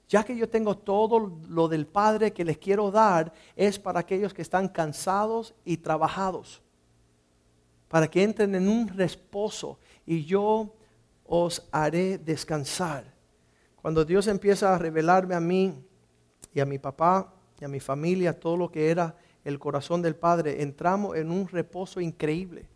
Ya 0.08 0.24
que 0.24 0.34
yo 0.34 0.48
tengo 0.48 0.76
todo 0.76 1.38
lo 1.48 1.68
del 1.68 1.86
Padre 1.86 2.32
que 2.32 2.44
les 2.44 2.58
quiero 2.58 2.90
dar, 2.90 3.32
es 3.54 3.78
para 3.78 4.00
aquellos 4.00 4.32
que 4.32 4.42
están 4.42 4.66
cansados 4.68 5.54
y 5.64 5.76
trabajados. 5.76 6.62
Para 7.88 8.08
que 8.08 8.22
entren 8.22 8.54
en 8.54 8.68
un 8.68 8.88
reposo 8.88 9.78
y 10.06 10.24
yo 10.24 10.74
os 11.24 11.68
haré 11.72 12.18
descansar. 12.18 13.04
Cuando 13.80 14.04
Dios 14.04 14.26
empieza 14.26 14.74
a 14.74 14.78
revelarme 14.78 15.34
a 15.34 15.40
mí 15.40 15.74
y 16.52 16.60
a 16.60 16.66
mi 16.66 16.78
papá 16.78 17.32
y 17.60 17.64
a 17.64 17.68
mi 17.68 17.80
familia 17.80 18.38
todo 18.38 18.56
lo 18.56 18.70
que 18.70 18.90
era 18.90 19.16
el 19.44 19.58
corazón 19.58 20.02
del 20.02 20.16
Padre, 20.16 20.62
entramos 20.62 21.16
en 21.16 21.30
un 21.30 21.48
reposo 21.48 22.00
increíble. 22.00 22.66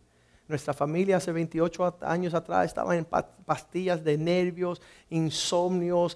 Nuestra 0.53 0.75
familia 0.75 1.17
hace 1.17 1.31
28 1.31 1.97
años 2.01 2.35
atrás 2.35 2.67
estaba 2.67 2.95
en 2.95 3.05
pastillas 3.05 4.03
de 4.03 4.19
nervios, 4.19 4.83
insomnios, 5.09 6.15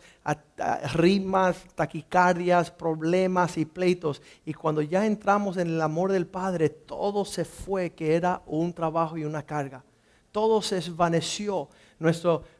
rimas, 0.93 1.57
taquicardias, 1.73 2.69
problemas 2.69 3.57
y 3.57 3.65
pleitos. 3.65 4.21
Y 4.45 4.53
cuando 4.53 4.83
ya 4.83 5.07
entramos 5.07 5.57
en 5.57 5.69
el 5.69 5.81
amor 5.81 6.11
del 6.11 6.27
Padre, 6.27 6.69
todo 6.69 7.25
se 7.25 7.45
fue, 7.45 7.93
que 7.93 8.13
era 8.13 8.43
un 8.45 8.73
trabajo 8.73 9.17
y 9.17 9.25
una 9.25 9.41
carga. 9.41 9.83
Todo 10.31 10.61
se 10.61 10.75
desvaneció. 10.75 11.67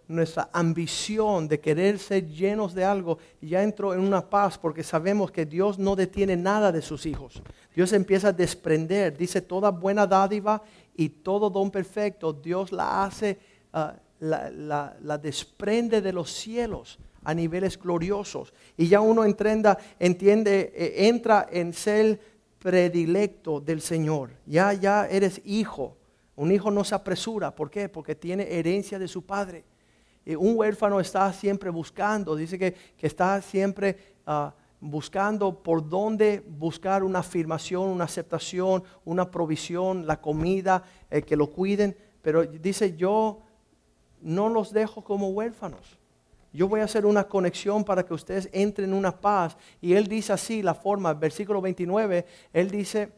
nuestra 0.07 0.49
ambición 0.53 1.47
de 1.47 1.59
querer 1.59 1.99
ser 1.99 2.25
llenos 2.25 2.73
de 2.73 2.85
algo 2.85 3.19
ya 3.39 3.61
entró 3.61 3.93
en 3.93 3.99
una 3.99 4.27
paz 4.27 4.57
porque 4.57 4.81
sabemos 4.81 5.29
que 5.29 5.45
Dios 5.45 5.77
no 5.77 5.95
detiene 5.95 6.35
nada 6.35 6.71
de 6.71 6.81
sus 6.81 7.05
hijos. 7.05 7.43
Dios 7.75 7.93
empieza 7.93 8.29
a 8.29 8.33
desprender, 8.33 9.15
dice 9.15 9.41
toda 9.41 9.69
buena 9.69 10.07
dádiva 10.07 10.63
y 10.97 11.09
todo 11.09 11.49
don 11.49 11.71
perfecto, 11.71 12.33
Dios 12.33 12.71
la 12.71 13.05
hace, 13.05 13.37
ah, 13.71 13.95
la, 14.19 15.19
desprende 15.21 16.01
de 16.01 16.11
los 16.11 16.31
cielos 16.31 16.97
a 17.23 17.33
niveles 17.33 17.79
gloriosos. 17.79 18.53
Y 18.75 18.87
ya 18.87 18.99
uno 18.99 19.23
entrena, 19.23 19.77
entiende, 19.99 20.73
eh, 20.75 21.07
entra 21.07 21.47
en 21.51 21.71
ser 21.71 22.19
predilecto 22.57 23.61
del 23.61 23.79
Señor. 23.79 24.31
Ya, 24.47 24.73
ya 24.73 25.07
eres 25.07 25.39
hijo. 25.45 25.95
Un 26.35 26.51
hijo 26.51 26.71
no 26.71 26.83
se 26.83 26.95
apresura. 26.95 27.55
¿Por 27.55 27.69
qué? 27.69 27.87
Porque 27.89 28.15
tiene 28.15 28.51
herencia 28.51 28.97
de 28.97 29.07
su 29.07 29.23
padre. 29.23 29.63
Y 30.25 30.35
un 30.35 30.57
huérfano 30.57 30.99
está 30.99 31.31
siempre 31.31 31.69
buscando, 31.69 32.35
dice 32.35 32.57
que, 32.57 32.75
está 32.99 33.41
siempre... 33.41 34.15
Ah, 34.25 34.53
buscando 34.79 35.63
por 35.63 35.87
dónde 35.87 36.43
buscar 36.47 37.03
una 37.03 37.19
afirmación, 37.19 37.89
una 37.89 38.03
aceptación, 38.03 38.83
una 39.05 39.29
provisión, 39.31 40.05
la 40.05 40.21
comida, 40.21 40.83
eh, 41.09 41.21
que 41.21 41.35
lo 41.35 41.51
cuiden. 41.51 41.97
Pero 42.21 42.43
dice, 42.43 42.95
yo 42.95 43.41
no 44.21 44.49
los 44.49 44.71
dejo 44.71 45.03
como 45.03 45.29
huérfanos. 45.29 45.97
Yo 46.53 46.67
voy 46.67 46.81
a 46.81 46.85
hacer 46.85 47.05
una 47.05 47.27
conexión 47.27 47.83
para 47.83 48.05
que 48.05 48.13
ustedes 48.13 48.49
entren 48.51 48.89
en 48.89 48.95
una 48.95 49.19
paz. 49.19 49.57
Y 49.81 49.93
él 49.93 50.07
dice 50.07 50.33
así, 50.33 50.61
la 50.61 50.73
forma, 50.73 51.13
versículo 51.13 51.61
29, 51.61 52.25
él 52.53 52.71
dice, 52.71 53.11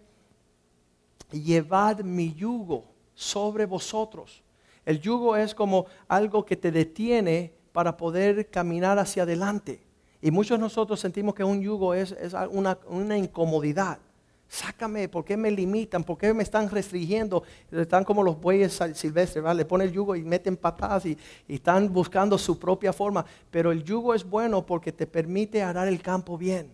llevad 1.31 2.01
mi 2.01 2.33
yugo 2.33 2.85
sobre 3.13 3.65
vosotros. 3.65 4.43
El 4.85 4.99
yugo 4.99 5.35
es 5.35 5.53
como 5.53 5.85
algo 6.07 6.45
que 6.45 6.57
te 6.57 6.71
detiene 6.71 7.53
para 7.71 7.95
poder 7.95 8.49
caminar 8.49 8.97
hacia 8.97 9.23
adelante. 9.23 9.88
Y 10.21 10.31
muchos 10.31 10.57
de 10.57 10.63
nosotros 10.63 10.99
sentimos 10.99 11.33
que 11.33 11.43
un 11.43 11.61
yugo 11.61 11.93
es, 11.93 12.15
una, 12.51 13.17
incomodidad. 13.17 13.99
Sácame, 14.47 15.07
¿por 15.07 15.23
qué 15.23 15.37
me 15.37 15.51
limitan? 15.51 16.03
¿Por 16.03 16.17
qué 16.17 16.33
me 16.33 16.43
están 16.43 16.69
restringiendo? 16.69 17.43
Están 17.71 18.03
como 18.03 18.23
los 18.23 18.39
bueyes 18.39 18.79
silvestres, 18.95 19.43
¿vale? 19.43 19.59
le 19.59 19.65
ponen 19.65 19.87
el 19.87 19.93
yugo 19.93 20.15
y 20.15 20.23
meten 20.23 20.57
patadas 20.57 21.05
y, 21.05 21.17
están 21.47 21.93
buscando 21.93 22.37
su 22.37 22.59
propia 22.59 22.91
forma. 22.91 23.23
Pero 23.49 23.71
el 23.71 23.83
yugo 23.83 24.13
es 24.13 24.27
bueno 24.27 24.65
porque 24.65 24.91
te 24.91 25.07
permite 25.07 25.61
arar 25.61 25.87
el 25.87 26.01
campo 26.01 26.37
bien. 26.37 26.71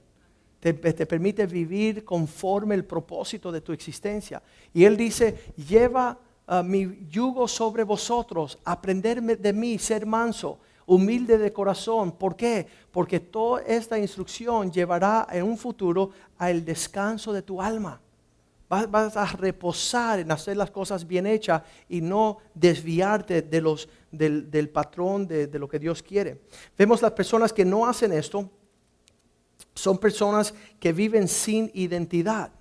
Te, 0.60 0.74
te 0.74 1.06
permite 1.06 1.46
vivir 1.46 2.04
conforme 2.04 2.74
el 2.74 2.86
propósito 2.86 3.52
de 3.52 3.62
tu 3.62 3.74
existencia. 3.74 4.42
Y 4.74 4.86
él 4.86 4.98
dice, 4.98 5.54
lleva 5.56 6.18
ah, 6.48 6.64
mi 6.64 7.06
yugo 7.10 7.48
sobre 7.48 7.84
vosotros, 7.84 8.58
aprenderme 8.64 9.36
de 9.36 9.54
mí, 9.54 9.78
ser 9.78 10.08
manso 10.08 10.58
humilde 10.86 11.38
de 11.38 11.54
corazón. 11.54 12.12
¿Por 12.12 12.36
qué? 12.36 12.68
Porque 12.92 13.20
toda 13.20 13.62
esta 13.64 13.98
instrucción 13.98 14.72
llevará 14.72 15.28
en 15.32 15.44
un 15.44 15.58
futuro 15.58 16.12
al 16.38 16.64
descanso 16.64 17.34
de 17.34 17.42
tu 17.42 17.62
alma. 17.62 18.02
Vas, 18.68 19.16
a 19.16 19.26
reposar 19.26 20.20
en 20.20 20.32
hacer 20.32 20.58
las 20.58 20.72
cosas 20.72 21.06
bien 21.06 21.28
hechas 21.28 21.62
y 21.88 22.02
no 22.02 22.40
desviarte 22.54 23.44
de 23.44 23.62
los, 23.62 23.88
del, 24.12 24.70
patrón 24.70 25.28
de, 25.28 25.48
de 25.48 25.60
lo 25.60 25.70
que 25.70 25.78
Dios 25.78 26.02
quiere. 26.02 26.42
Vemos 26.78 27.02
las 27.02 27.12
personas 27.12 27.54
que 27.54 27.64
no 27.64 27.86
hacen 27.86 28.12
esto, 28.12 28.50
son 29.76 29.98
personas 29.98 30.54
que 30.80 30.92
viven 30.94 31.28
sin 31.28 31.70
identidad. 31.74 32.52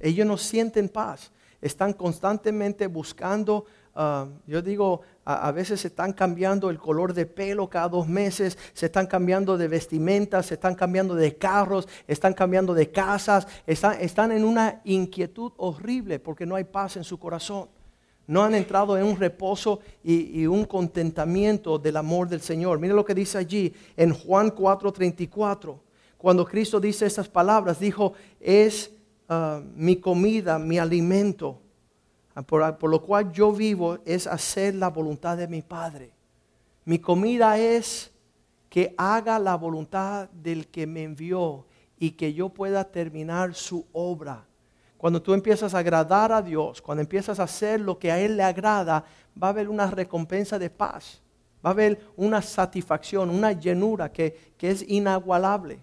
Ellos 0.00 0.26
no 0.26 0.36
sienten 0.36 0.88
paz. 0.88 1.32
Están 1.62 1.94
constantemente 1.94 2.86
buscando 2.86 3.64
Ah, 3.96 4.26
yo 4.46 4.60
digo, 4.60 5.02
a, 5.24 5.52
veces 5.52 5.80
se 5.80 5.88
están 5.88 6.12
cambiando 6.12 6.68
el 6.68 6.78
color 6.78 7.14
de 7.14 7.26
pelo 7.26 7.70
cada 7.70 7.88
dos 7.88 8.08
meses, 8.08 8.58
se 8.72 8.86
están 8.86 9.06
cambiando 9.06 9.56
de 9.56 9.68
vestimentas, 9.68 10.46
se 10.46 10.54
están 10.54 10.74
cambiando 10.74 11.14
de 11.14 11.36
carros, 11.36 11.86
están 12.08 12.34
cambiando 12.34 12.74
de 12.74 12.90
casas, 12.90 13.46
están, 13.66 14.32
en 14.32 14.44
una 14.44 14.80
inquietud 14.84 15.52
horrible 15.58 16.18
porque 16.18 16.44
no 16.44 16.56
hay 16.56 16.64
paz 16.64 16.96
en 16.96 17.04
su 17.04 17.18
corazón. 17.18 17.68
No 18.26 18.42
han 18.42 18.54
entrado 18.54 18.98
en 18.98 19.04
un 19.04 19.16
reposo 19.16 19.80
y, 20.02 20.44
un 20.46 20.64
contentamiento 20.64 21.78
del 21.78 21.96
amor 21.96 22.28
del 22.28 22.40
Señor. 22.40 22.80
Mire 22.80 22.94
lo 22.94 23.04
que 23.04 23.14
dice 23.14 23.38
allí 23.38 23.72
en 23.96 24.12
Juan 24.12 24.50
4:34. 24.50 25.78
Cuando 26.18 26.44
Cristo 26.44 26.80
dice 26.80 27.06
estas 27.06 27.28
palabras, 27.28 27.78
dijo, 27.78 28.14
es 28.40 28.90
ah, 29.28 29.60
mi 29.76 29.96
comida, 29.96 30.58
mi 30.58 30.78
alimento 30.78 31.60
Por, 32.42 32.90
lo 32.90 33.00
cual 33.00 33.32
yo 33.32 33.52
vivo 33.52 33.98
es 34.04 34.26
hacer 34.26 34.74
la 34.74 34.90
voluntad 34.90 35.36
de 35.36 35.46
mi 35.46 35.62
Padre. 35.62 36.12
Mi 36.84 36.98
comida 36.98 37.58
es 37.58 38.10
que 38.68 38.92
haga 38.98 39.38
la 39.38 39.54
voluntad 39.54 40.28
del 40.30 40.66
que 40.66 40.84
me 40.84 41.04
envió 41.04 41.64
y 41.96 42.10
que 42.10 42.34
yo 42.34 42.48
pueda 42.48 42.82
terminar 42.82 43.54
su 43.54 43.86
obra. 43.92 44.44
Cuando 44.98 45.22
tú 45.22 45.32
empiezas 45.32 45.74
a 45.74 45.78
agradar 45.78 46.32
a 46.32 46.42
Dios, 46.42 46.82
cuando 46.82 47.02
empiezas 47.02 47.38
a 47.38 47.44
hacer 47.44 47.80
lo 47.80 48.00
que 48.00 48.10
a 48.10 48.18
Él 48.18 48.36
le 48.36 48.42
agrada, 48.42 49.04
va 49.40 49.48
a 49.48 49.50
haber 49.50 49.68
una 49.68 49.86
recompensa 49.86 50.58
de 50.58 50.70
paz, 50.70 51.22
va 51.64 51.70
a 51.70 51.72
haber 51.72 52.00
una 52.16 52.42
satisfacción, 52.42 53.30
una 53.30 53.52
llenura 53.52 54.10
que, 54.10 54.54
es 54.58 54.82
inagualable. 54.88 55.78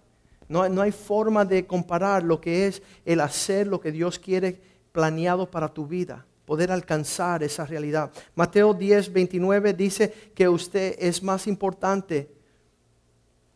No, 0.50 0.68
no 0.68 0.82
hay 0.82 0.92
forma 0.92 1.46
de 1.46 1.66
comparar 1.66 2.24
lo 2.24 2.42
que 2.42 2.68
es 2.68 2.84
el 3.06 3.22
hacer 3.22 3.68
lo 3.68 3.80
que 3.80 3.92
Dios 3.92 4.20
quiere 4.20 4.60
planeado 4.92 5.50
para 5.50 5.70
tu 5.70 5.88
vida 5.88 6.26
poder 6.52 6.70
alcanzar 6.70 7.44
esa 7.44 7.66
realidad. 7.66 8.12
Mateo 8.36 8.74
10, 8.74 9.14
29 9.14 9.72
dice 9.72 10.14
que 10.36 10.50
usted 10.50 10.98
es 11.00 11.24
más 11.24 11.48
importante 11.48 12.30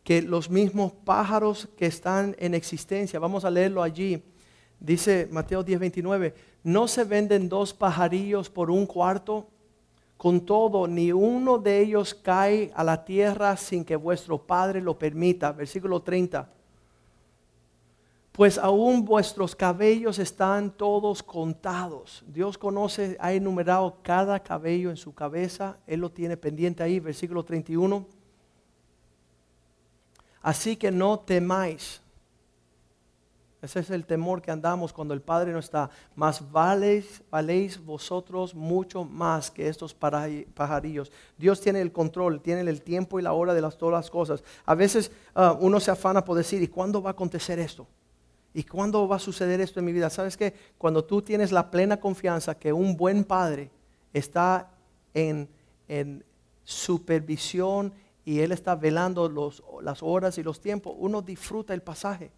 que 0.02 0.22
los 0.22 0.48
mismos 0.48 0.94
pájaros 1.04 1.68
que 1.76 1.84
están 1.84 2.34
en 2.38 2.54
existencia. 2.54 3.18
Vamos 3.18 3.44
a 3.44 3.50
leerlo 3.50 3.82
allí. 3.82 4.24
Dice 4.80 5.28
Mateo 5.30 5.62
10, 5.62 5.78
29, 5.78 6.34
no 6.62 6.88
se 6.88 7.04
venden 7.04 7.50
dos 7.50 7.74
pajarillos 7.74 8.48
por 8.48 8.70
un 8.70 8.86
cuarto. 8.86 9.46
Con 10.16 10.46
todo, 10.46 10.88
ni 10.88 11.12
uno 11.12 11.58
de 11.58 11.82
ellos 11.82 12.14
cae 12.14 12.72
a 12.74 12.82
la 12.82 13.04
tierra 13.04 13.58
sin 13.58 13.84
que 13.84 13.96
vuestro 13.96 14.38
Padre 14.38 14.80
lo 14.80 14.98
permita. 14.98 15.52
Versículo 15.52 16.00
30 16.00 16.55
pues 18.36 18.58
aún 18.58 19.02
vuestros 19.02 19.56
cabellos 19.56 20.18
están 20.18 20.70
todos 20.70 21.22
contados. 21.22 22.22
Dios 22.26 22.58
conoce, 22.58 23.16
ha 23.18 23.32
enumerado 23.32 23.96
cada 24.02 24.40
cabello 24.40 24.90
en 24.90 24.98
su 24.98 25.14
cabeza, 25.14 25.78
Él 25.86 26.00
lo 26.00 26.10
tiene 26.10 26.36
pendiente 26.36 26.82
ahí, 26.82 27.00
versículo 27.00 27.42
31. 27.46 28.06
Así 30.42 30.76
que 30.76 30.90
no 30.90 31.18
temáis. 31.18 32.02
Ese 33.62 33.80
es 33.80 33.88
el 33.88 34.04
temor 34.04 34.42
que 34.42 34.50
andamos 34.50 34.92
cuando 34.92 35.14
el 35.14 35.22
Padre 35.22 35.52
no 35.52 35.58
está. 35.58 35.88
Más 36.14 36.52
valéis, 36.52 37.22
valéis 37.30 37.82
vosotros 37.82 38.54
mucho 38.54 39.02
más 39.02 39.50
que 39.50 39.66
estos 39.66 39.94
pajarillos. 39.94 41.10
Dios 41.38 41.62
tiene 41.62 41.80
el 41.80 41.90
control, 41.90 42.42
tiene 42.42 42.60
el 42.60 42.82
tiempo 42.82 43.18
y 43.18 43.22
la 43.22 43.32
hora 43.32 43.54
de 43.54 43.62
todas 43.62 43.94
las 43.94 44.10
cosas. 44.10 44.44
A 44.66 44.74
veces 44.74 45.10
ah, 45.34 45.56
uno 45.58 45.80
se 45.80 45.90
afana 45.90 46.22
por 46.22 46.36
decir, 46.36 46.62
¿y 46.62 46.68
cuándo 46.68 47.00
va 47.00 47.10
a 47.10 47.12
acontecer 47.12 47.58
esto? 47.58 47.86
¿Y 48.56 48.64
cuándo 48.64 49.06
va 49.06 49.16
a 49.16 49.18
suceder 49.18 49.60
esto 49.60 49.80
en 49.80 49.84
mi 49.84 49.92
vida? 49.92 50.08
¿Sabes 50.08 50.34
qué? 50.34 50.54
Cuando 50.78 51.04
tú 51.04 51.20
tienes 51.20 51.52
la 51.52 51.70
plena 51.70 52.00
confianza 52.00 52.58
que 52.58 52.72
un 52.72 52.96
buen 52.96 53.22
padre 53.22 53.70
está 54.14 54.70
en, 55.12 55.46
supervisión 56.64 57.92
y 58.24 58.40
él 58.40 58.52
está 58.52 58.74
velando 58.74 59.28
las 59.82 60.02
horas 60.02 60.38
y 60.38 60.42
los 60.42 60.58
tiempos, 60.58 60.94
uno 60.96 61.20
disfruta 61.20 61.74
el 61.74 61.82
pasaje. 61.82 62.32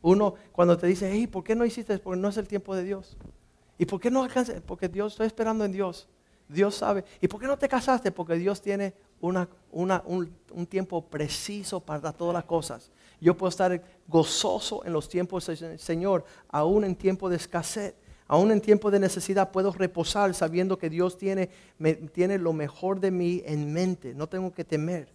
Uno 0.00 0.34
cuando 0.52 0.78
te 0.78 0.86
dice, 0.86 1.10
hey, 1.12 1.26
¿por 1.26 1.42
qué 1.42 1.56
no 1.56 1.66
hiciste? 1.66 1.98
Porque 1.98 2.20
no 2.20 2.28
es 2.28 2.36
el 2.36 2.46
tiempo 2.46 2.76
de 2.76 2.84
Dios. 2.84 3.16
¿Y 3.76 3.84
por 3.84 4.00
qué 4.00 4.12
no 4.12 4.22
alcanza? 4.22 4.52
Porque 4.64 4.88
Dios, 4.88 5.14
estoy 5.14 5.26
esperando 5.26 5.64
en 5.64 5.72
Dios. 5.72 6.06
Dios 6.48 6.76
sabe. 6.76 7.04
¿Y 7.20 7.26
por 7.26 7.40
qué 7.40 7.48
no 7.48 7.58
te 7.58 7.68
casaste? 7.68 8.12
Porque 8.12 8.36
Dios 8.36 8.62
tiene 8.62 8.94
una, 9.20 9.48
un, 9.72 9.90
un, 10.52 10.66
tiempo 10.68 11.04
preciso 11.04 11.80
para 11.80 12.12
todas 12.12 12.32
las 12.32 12.44
cosas. 12.44 12.92
Yo 13.24 13.34
puedo 13.34 13.48
estar 13.48 13.82
gozoso 14.06 14.84
en 14.84 14.92
los 14.92 15.08
tiempos 15.08 15.46
del 15.46 15.78
Señor, 15.78 16.26
aún 16.50 16.84
en 16.84 16.94
tiempo 16.94 17.30
de 17.30 17.36
escasez. 17.36 17.94
Aún 18.26 18.50
en 18.52 18.60
tiempo 18.60 18.90
de 18.90 18.98
necesidad 18.98 19.50
puedo 19.50 19.72
reposar 19.72 20.34
sabiendo 20.34 20.78
que 20.78 20.90
Dios 20.90 21.16
tiene, 21.16 21.48
tiene 22.12 22.36
lo 22.36 22.52
mejor 22.52 23.00
de 23.00 23.10
mí 23.10 23.42
en 23.46 23.72
mente. 23.72 24.14
No 24.14 24.26
tengo 24.26 24.52
que 24.52 24.62
temer. 24.62 25.08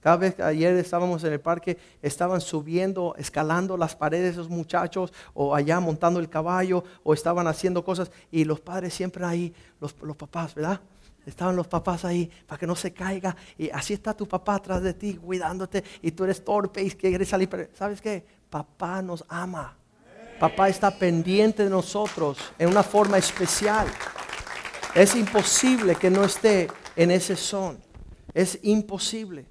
Cada 0.00 0.18
vez 0.18 0.34
que 0.34 0.42
ayer 0.42 0.74
estábamos 0.76 1.24
en 1.24 1.32
el 1.32 1.40
parque, 1.40 1.78
estaban 2.02 2.42
subiendo, 2.42 3.14
escalando 3.16 3.78
las 3.78 3.96
paredes 3.96 4.32
esos 4.32 4.50
muchachos, 4.50 5.10
o 5.32 5.54
allá 5.54 5.80
montando 5.80 6.20
el 6.20 6.28
caballo, 6.28 6.84
o 7.02 7.14
estaban 7.14 7.46
haciendo 7.46 7.82
cosas, 7.82 8.10
y 8.30 8.44
los 8.44 8.60
padres 8.60 8.92
siempre 8.92 9.24
ahí, 9.24 9.54
los, 9.80 9.96
los 10.02 10.16
papás, 10.16 10.54
¿verdad? 10.54 10.82
Estaban 11.26 11.56
los 11.56 11.66
papás 11.66 12.04
ahí 12.04 12.30
para 12.46 12.58
que 12.58 12.66
no 12.66 12.76
se 12.76 12.92
caiga. 12.92 13.36
Y 13.58 13.68
así 13.70 13.92
está 13.92 14.14
tu 14.14 14.26
papá 14.26 14.54
atrás 14.54 14.82
de 14.82 14.94
ti, 14.94 15.16
cuidándote, 15.16 15.82
y 16.00 16.12
tú 16.12 16.24
eres 16.24 16.44
torpe 16.44 16.82
y 16.82 16.90
quieres 16.92 17.28
salir. 17.28 17.48
Pero, 17.48 17.68
¿sabes 17.74 18.00
qué? 18.00 18.24
Papá 18.48 19.02
nos 19.02 19.24
ama. 19.28 19.76
Papá 20.38 20.68
está 20.68 20.96
pendiente 20.96 21.64
de 21.64 21.70
nosotros 21.70 22.38
en 22.58 22.68
una 22.68 22.82
forma 22.82 23.18
especial. 23.18 23.88
Es 24.94 25.16
imposible 25.16 25.96
que 25.96 26.10
no 26.10 26.24
esté 26.24 26.68
en 26.94 27.10
ese 27.10 27.36
son. 27.36 27.78
Es 28.32 28.58
imposible. 28.62 29.46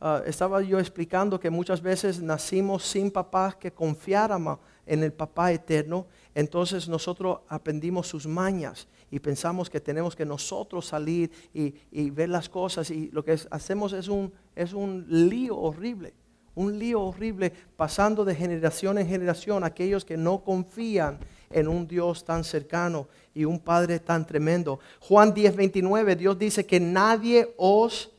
Ah, 0.00 0.22
estaba 0.24 0.62
yo 0.62 0.78
explicando 0.78 1.40
que 1.40 1.50
muchas 1.50 1.82
veces 1.82 2.22
nacimos 2.22 2.84
sin 2.84 3.10
papás 3.10 3.56
que 3.56 3.72
confiáramos 3.72 4.60
en 4.86 5.02
el 5.02 5.12
papá 5.12 5.52
eterno, 5.52 6.06
entonces 6.34 6.88
nosotros 6.88 7.40
aprendimos 7.48 8.06
sus 8.06 8.26
mañas 8.26 8.86
y 9.10 9.18
pensamos 9.18 9.70
que 9.70 9.80
tenemos 9.80 10.14
que 10.14 10.24
nosotros 10.24 10.86
salir 10.86 11.30
y, 11.52 12.10
ver 12.10 12.28
las 12.28 12.48
cosas 12.48 12.90
y 12.90 13.10
lo 13.10 13.24
que 13.24 13.38
hacemos 13.50 13.92
es 13.92 14.08
un, 14.08 14.32
es 14.54 14.72
un 14.72 15.06
lío 15.08 15.56
horrible, 15.56 16.14
un 16.54 16.78
lío 16.78 17.02
horrible 17.02 17.52
pasando 17.76 18.24
de 18.24 18.34
generación 18.34 18.98
en 18.98 19.08
generación 19.08 19.64
aquellos 19.64 20.04
que 20.04 20.16
no 20.16 20.44
confían 20.44 21.18
en 21.50 21.68
un 21.68 21.86
Dios 21.86 22.24
tan 22.24 22.44
cercano 22.44 23.08
y 23.34 23.44
un 23.44 23.58
Padre 23.58 24.00
tan 24.00 24.26
tremendo. 24.26 24.80
Juan 25.00 25.32
10, 25.32 25.56
29, 25.56 26.16
Dios 26.16 26.38
dice 26.38 26.66
que 26.66 26.80
nadie 26.80 27.54
os 27.56 28.10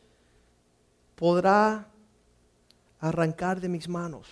podrá 1.15 1.87
arrancar 2.99 3.59
de 3.59 3.69
mis 3.69 3.87
manos. 3.87 4.27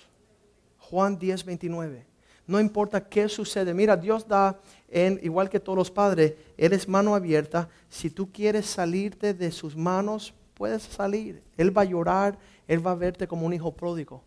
Juan 0.80 1.18
10, 1.20 1.46
29. 1.46 2.17
No 2.48 2.60
importa 2.60 3.08
qué 3.08 3.28
sucede. 3.28 3.74
Mira, 3.74 3.98
Dios 3.98 4.28
da, 4.28 4.60
en, 4.88 5.20
igual 5.22 5.50
que 5.50 5.60
todos 5.60 5.78
los 5.78 5.92
padres, 5.92 6.34
Él 6.56 6.72
es 6.74 6.88
mano 6.88 7.14
abierta. 7.14 7.68
Si 7.90 8.10
tú 8.10 8.32
quieres 8.32 8.66
salirte 8.66 9.34
de 9.34 9.52
sus 9.52 9.76
manos, 9.76 10.34
puedes 10.54 10.84
salir. 10.84 11.44
Él 11.58 11.78
va 11.78 11.82
a 11.82 11.86
llorar, 11.86 12.40
Él 12.68 12.86
va 12.86 12.92
a 12.92 12.96
verte 12.96 13.28
como 13.28 13.46
un 13.46 13.54
hijo 13.54 13.74
pródigo. 13.74 14.24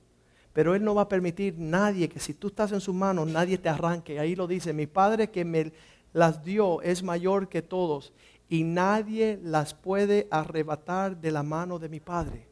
Pero 0.52 0.74
Él 0.74 0.84
no 0.84 0.94
va 0.94 1.02
a 1.02 1.08
permitir 1.08 1.54
nadie 1.58 2.08
que 2.08 2.20
si 2.20 2.34
tú 2.34 2.48
estás 2.48 2.72
en 2.72 2.80
sus 2.80 2.94
manos, 2.94 3.26
nadie 3.26 3.56
te 3.56 3.70
arranque. 3.70 4.20
Ahí 4.20 4.36
lo 4.36 4.46
dice, 4.46 4.72
mi 4.74 4.86
Padre 4.86 5.30
que 5.30 5.44
me 5.44 5.72
las 6.12 6.44
dio 6.44 6.82
es 6.82 7.02
mayor 7.02 7.48
que 7.48 7.62
todos 7.62 8.12
y 8.48 8.64
nadie 8.64 9.38
las 9.42 9.74
puede 9.74 10.26
arrebatar 10.30 11.16
de 11.16 11.30
la 11.30 11.42
mano 11.42 11.78
de 11.78 11.88
mi 11.88 12.00
Padre. 12.00 12.48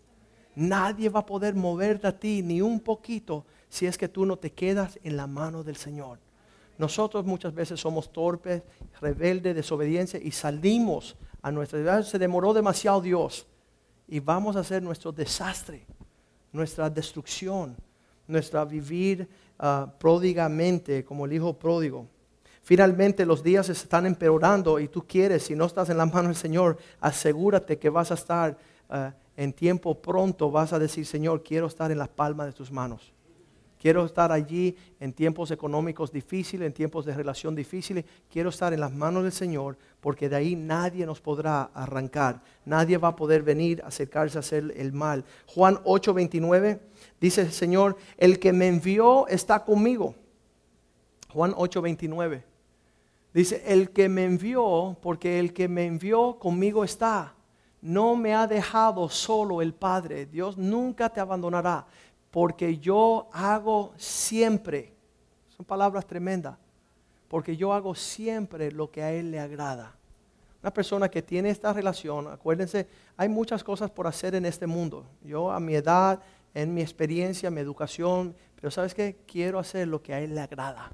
Nadie 0.54 1.08
va 1.08 1.20
a 1.20 1.26
poder 1.26 1.54
moverte 1.54 2.06
a 2.06 2.18
ti 2.18 2.42
ni 2.42 2.62
un 2.62 2.80
poquito 2.80 3.44
si 3.68 3.86
es 3.86 3.98
que 3.98 4.08
tú 4.08 4.24
no 4.24 4.36
te 4.36 4.52
quedas 4.52 4.98
en 5.02 5.16
la 5.16 5.26
mano 5.26 5.62
del 5.62 5.76
Señor. 5.76 6.18
Nosotros 6.78 7.24
muchas 7.24 7.54
veces 7.54 7.80
somos 7.80 8.12
torpes, 8.12 8.62
rebeldes, 9.00 9.54
desobediencia 9.54 10.20
y 10.22 10.30
salimos 10.30 11.16
a 11.42 11.50
nuestra 11.50 11.78
vida. 11.80 12.02
Se 12.02 12.18
demoró 12.18 12.54
demasiado 12.54 13.00
Dios 13.00 13.46
y 14.06 14.20
vamos 14.20 14.56
a 14.56 14.60
hacer 14.60 14.82
nuestro 14.82 15.10
desastre, 15.10 15.84
nuestra 16.52 16.88
destrucción, 16.88 17.76
nuestra 18.28 18.64
vivir 18.64 19.28
uh, 19.58 19.90
pródigamente 19.98 21.04
como 21.04 21.26
el 21.26 21.32
hijo 21.32 21.52
pródigo. 21.58 22.06
Finalmente 22.62 23.26
los 23.26 23.42
días 23.42 23.68
están 23.70 24.06
empeorando 24.06 24.78
y 24.78 24.88
tú 24.88 25.04
quieres, 25.06 25.44
si 25.44 25.56
no 25.56 25.64
estás 25.64 25.88
en 25.90 25.96
la 25.96 26.06
mano 26.06 26.28
del 26.28 26.36
Señor, 26.36 26.78
asegúrate 27.00 27.78
que 27.78 27.88
vas 27.90 28.10
a 28.10 28.14
estar 28.14 28.56
uh, 28.90 29.10
en 29.36 29.52
tiempo 29.52 29.94
pronto 30.00 30.50
vas 30.50 30.72
a 30.72 30.78
decir, 30.78 31.06
Señor, 31.06 31.42
quiero 31.42 31.66
estar 31.66 31.90
en 31.90 31.98
las 31.98 32.08
palmas 32.08 32.46
de 32.46 32.52
tus 32.52 32.70
manos. 32.70 33.12
Quiero 33.78 34.04
estar 34.04 34.32
allí 34.32 34.76
en 34.98 35.12
tiempos 35.12 35.52
económicos 35.52 36.10
difíciles, 36.10 36.66
en 36.66 36.72
tiempos 36.72 37.06
de 37.06 37.14
relación 37.14 37.54
difíciles. 37.54 38.04
Quiero 38.28 38.48
estar 38.50 38.72
en 38.72 38.80
las 38.80 38.92
manos 38.92 39.22
del 39.22 39.32
Señor 39.32 39.78
porque 40.00 40.28
de 40.28 40.36
ahí 40.36 40.56
nadie 40.56 41.06
nos 41.06 41.20
podrá 41.20 41.70
arrancar. 41.74 42.42
Nadie 42.64 42.98
va 42.98 43.08
a 43.08 43.16
poder 43.16 43.42
venir 43.42 43.80
a 43.82 43.88
acercarse 43.88 44.36
a 44.36 44.40
hacer 44.40 44.74
el 44.76 44.92
mal. 44.92 45.24
Juan 45.46 45.76
8:29 45.84 46.80
dice 47.20 47.42
el 47.42 47.52
Señor, 47.52 47.96
el 48.16 48.40
que 48.40 48.52
me 48.52 48.66
envió 48.66 49.28
está 49.28 49.64
conmigo. 49.64 50.16
Juan 51.32 51.52
8:29 51.52 52.42
dice, 53.32 53.62
el 53.66 53.90
que 53.90 54.08
me 54.08 54.24
envió, 54.24 54.96
porque 55.00 55.38
el 55.38 55.52
que 55.52 55.68
me 55.68 55.86
envió 55.86 56.38
conmigo 56.40 56.82
está 56.82 57.34
no 57.80 58.16
me 58.16 58.34
ha 58.34 58.46
dejado 58.46 59.08
solo 59.08 59.62
el 59.62 59.74
Padre. 59.74 60.26
Dios 60.26 60.58
nunca 60.58 61.08
te 61.08 61.20
abandonará, 61.20 61.86
porque 62.30 62.78
yo 62.78 63.28
hago 63.32 63.92
siempre, 63.96 64.92
son 65.48 65.64
palabras 65.64 66.06
tremendas, 66.06 66.56
porque 67.28 67.56
yo 67.56 67.72
hago 67.72 67.94
siempre 67.94 68.70
lo 68.72 68.90
que 68.90 69.02
a 69.02 69.12
Él 69.12 69.30
le 69.30 69.40
agrada. 69.40 69.94
Una 70.62 70.72
persona 70.72 71.08
que 71.08 71.22
tiene 71.22 71.50
esta 71.50 71.72
relación, 71.72 72.26
acuérdense, 72.26 72.88
hay 73.16 73.28
muchas 73.28 73.62
cosas 73.62 73.90
por 73.90 74.06
hacer 74.06 74.34
en 74.34 74.44
este 74.44 74.66
mundo. 74.66 75.06
Yo 75.22 75.50
a 75.50 75.60
mi 75.60 75.74
edad, 75.74 76.20
en 76.52 76.74
mi 76.74 76.80
experiencia, 76.80 77.50
mi 77.50 77.60
educación, 77.60 78.34
pero 78.56 78.70
sabes 78.70 78.94
qué, 78.94 79.18
quiero 79.26 79.58
hacer 79.58 79.86
lo 79.86 80.02
que 80.02 80.14
a 80.14 80.20
Él 80.20 80.34
le 80.34 80.40
agrada. 80.40 80.90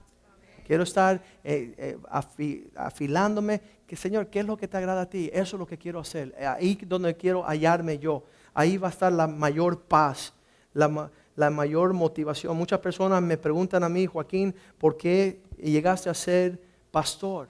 Quiero 0.67 0.83
estar 0.83 1.23
eh, 1.43 1.75
eh, 1.77 2.69
afilándome. 2.75 3.61
Que 3.87 3.97
Señor, 3.97 4.29
¿qué 4.29 4.41
es 4.41 4.47
lo 4.47 4.57
que 4.57 4.67
te 4.67 4.77
agrada 4.77 5.03
a 5.03 5.11
ti? 5.11 5.31
Eso 5.33 5.57
es 5.57 5.61
lo 5.61 5.67
que 5.67 5.77
quiero 5.77 6.01
hacer. 6.01 6.35
Ahí 6.39 6.79
donde 6.87 7.15
quiero 7.17 7.45
hallarme 7.45 7.99
yo. 7.99 8.25
Ahí 8.55 8.79
va 8.79 8.89
a 8.89 8.91
estar 8.91 9.13
la 9.13 9.27
mayor 9.27 9.83
paz, 9.83 10.33
la, 10.73 11.11
la 11.37 11.51
mayor 11.51 11.93
motivación. 11.93 12.57
Muchas 12.57 12.81
personas 12.81 13.23
me 13.23 13.37
preguntan 13.37 13.83
a 13.85 13.89
mí, 13.89 14.07
Joaquín, 14.07 14.55
¿por 14.79 14.97
qué 14.97 15.43
llegaste 15.59 16.09
a 16.09 16.15
ser 16.15 16.61
pastor? 16.91 17.49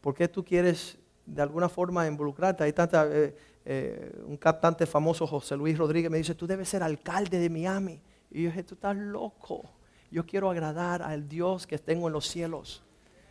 ¿Por 0.00 0.14
qué 0.14 0.28
tú 0.28 0.44
quieres 0.44 0.98
de 1.24 1.42
alguna 1.42 1.68
forma 1.68 2.06
involucrarte? 2.06 2.64
Hay 2.64 2.72
tanta, 2.72 3.08
un 4.26 4.36
cantante 4.36 4.86
famoso, 4.86 5.26
José 5.26 5.56
Luis 5.56 5.76
Rodríguez, 5.76 6.10
me 6.10 6.18
dice, 6.18 6.34
tú 6.34 6.46
debes 6.46 6.68
ser 6.68 6.82
alcalde 6.82 7.38
de 7.38 7.50
Miami. 7.50 8.00
Y 8.30 8.42
yo 8.42 8.48
dije, 8.50 8.62
tú 8.62 8.74
estás 8.74 8.96
loco. 8.96 9.62
Yo 10.10 10.24
quiero 10.24 10.50
agradar 10.50 11.02
al 11.02 11.28
Dios 11.28 11.66
que 11.66 11.78
tengo 11.78 12.06
en 12.06 12.12
los 12.12 12.26
cielos. 12.26 12.82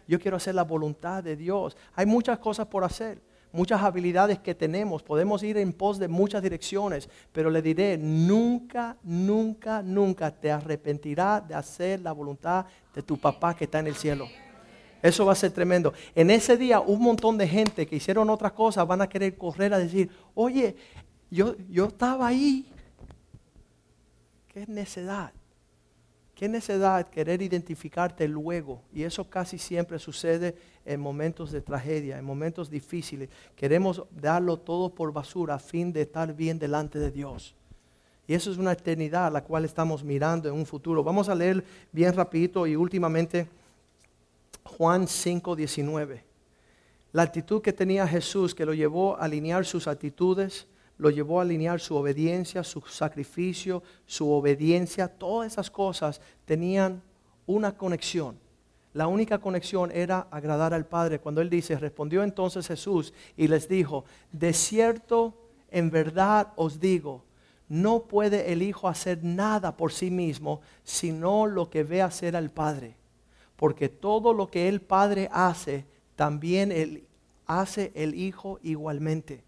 Yo 0.08 0.20
quiero 0.20 0.38
hacer 0.38 0.56
la 0.56 0.64
voluntad 0.64 1.24
de 1.24 1.36
Dios. 1.36 1.76
Hay 1.96 2.06
muchas 2.06 2.40
cosas 2.40 2.68
por 2.68 2.84
hacer, 2.84 3.22
muchas 3.52 3.82
habilidades 3.82 4.40
que 4.40 4.56
tenemos. 4.56 5.04
Podemos 5.04 5.44
ir 5.44 5.58
en 5.58 5.74
pos 5.74 6.00
de 6.00 6.08
muchas 6.08 6.42
direcciones, 6.42 7.10
pero 7.32 7.50
le 7.50 7.62
diré, 7.62 7.98
nunca, 7.98 8.98
nunca, 9.04 9.82
nunca 9.82 10.32
te 10.32 10.52
arrepentirás 10.52 11.48
de 11.48 11.56
hacer 11.56 12.02
la 12.02 12.12
voluntad 12.12 12.66
de 12.94 13.02
tu 13.02 13.18
papá 13.18 13.56
que 13.56 13.66
está 13.66 13.80
en 13.80 13.88
el 13.88 13.96
cielo. 13.96 14.28
Eso 15.02 15.26
va 15.26 15.34
a 15.34 15.36
ser 15.36 15.52
tremendo. 15.52 15.94
En 16.16 16.32
ese 16.32 16.58
día 16.58 16.80
un 16.80 17.02
montón 17.02 17.38
de 17.38 17.48
gente 17.48 17.86
que 17.86 17.96
hicieron 17.96 18.30
otras 18.30 18.52
cosas 18.52 18.88
van 18.88 19.02
a 19.02 19.08
querer 19.08 19.38
correr 19.38 19.74
a 19.74 19.78
decir, 19.78 20.10
oye, 20.34 20.76
yo, 21.30 21.56
yo 21.70 21.86
estaba 21.86 22.28
ahí. 22.28 22.70
Qué 24.48 24.66
necedad. 24.68 25.32
Qué 26.38 26.48
necesidad 26.48 27.10
querer 27.10 27.42
identificarte 27.42 28.28
luego. 28.28 28.84
Y 28.94 29.02
eso 29.02 29.28
casi 29.28 29.58
siempre 29.58 29.98
sucede 29.98 30.56
en 30.86 31.00
momentos 31.00 31.52
de 31.52 31.62
tragedia, 31.62 32.20
en 32.20 32.26
momentos 32.26 32.70
difíciles. 32.70 33.28
Queremos 33.56 34.04
darlo 34.12 34.58
todo 34.58 34.94
por 34.94 35.12
basura 35.12 35.56
a 35.56 35.60
fin 35.60 35.92
de 35.92 36.04
estar 36.04 36.32
bien 36.36 36.60
delante 36.60 37.00
de 37.00 37.10
Dios. 37.10 37.56
Y 38.28 38.36
eso 38.36 38.52
es 38.52 38.60
una 38.60 38.74
eternidad 38.74 39.26
a 39.26 39.32
la 39.32 39.44
cual 39.44 39.66
estamos 39.66 40.04
mirando 40.04 40.48
en 40.48 40.54
un 40.54 40.68
futuro. 40.68 41.04
Vamos 41.04 41.28
a 41.28 41.34
leer 41.34 41.66
bien 41.92 42.14
rapidito 42.14 42.68
y 42.68 42.76
últimamente 42.76 43.48
Juan 44.64 45.08
5, 45.08 45.56
19. 45.56 46.24
La 47.14 47.24
actitud 47.24 47.64
que 47.64 47.74
tenía 47.74 48.08
Jesús 48.08 48.54
que 48.54 48.66
lo 48.66 48.76
llevó 48.76 49.18
a 49.18 49.24
alinear 49.24 49.66
sus 49.66 49.88
actitudes 49.88 50.68
lo 50.98 51.10
llevó 51.10 51.40
a 51.40 51.44
alinear 51.44 51.80
su 51.80 51.96
obediencia, 51.96 52.64
su 52.64 52.82
sacrificio, 52.82 53.84
su 54.06 54.32
obediencia, 54.32 55.08
todas 55.08 55.52
esas 55.52 55.70
cosas 55.70 56.22
tenían 56.46 57.02
una 57.46 57.78
conexión. 57.78 58.38
La 58.94 59.08
única 59.08 59.40
conexión 59.40 59.92
era 59.92 60.28
agradar 60.32 60.74
al 60.74 60.86
Padre. 60.86 61.20
Cuando 61.20 61.42
Él 61.42 61.50
dice, 61.50 61.78
respondió 61.78 62.24
entonces 62.24 62.68
Jesús 62.68 63.14
y 63.36 63.48
les 63.48 63.68
dijo, 63.70 64.06
de 64.32 64.54
cierto, 64.54 65.36
en 65.70 65.92
verdad 65.92 66.54
os 66.56 66.80
digo, 66.80 67.24
no 67.70 68.04
puede 68.04 68.52
el 68.52 68.62
Hijo 68.62 68.88
hacer 68.88 69.24
nada 69.24 69.78
por 69.78 69.92
sí 69.92 70.10
mismo, 70.10 70.62
sino 70.84 71.46
lo 71.46 71.70
que 71.70 71.84
ve 71.84 72.02
hacer 72.02 72.36
al 72.36 72.50
Padre. 72.50 72.96
Porque 73.56 73.90
todo 73.90 74.34
lo 74.34 74.48
que 74.48 74.68
el 74.68 74.82
Padre 74.82 75.30
hace, 75.32 75.86
también 76.16 76.72
el 76.72 77.04
hace 77.48 77.92
el 77.96 78.14
Hijo 78.14 78.60
igualmente. 78.62 79.44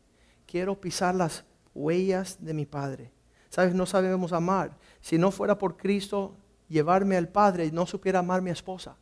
Quiero 0.50 0.80
pisar 0.82 1.14
las 1.14 1.44
huellas 1.76 2.38
de 2.40 2.54
mi 2.56 2.66
Padre. 2.66 3.12
Sabes, 3.50 3.76
no 3.76 3.86
sabemos 3.86 4.34
amar. 4.34 4.72
Si 5.00 5.18
no 5.18 5.30
fuera 5.30 5.58
por 5.58 5.78
Cristo 5.78 6.36
llevarme 6.68 7.18
al 7.18 7.28
Padre, 7.28 7.72
no 7.72 7.86
supiera 7.86 8.20
amar 8.20 8.40
a 8.40 8.42
mi 8.42 8.50
esposa. 8.50 8.96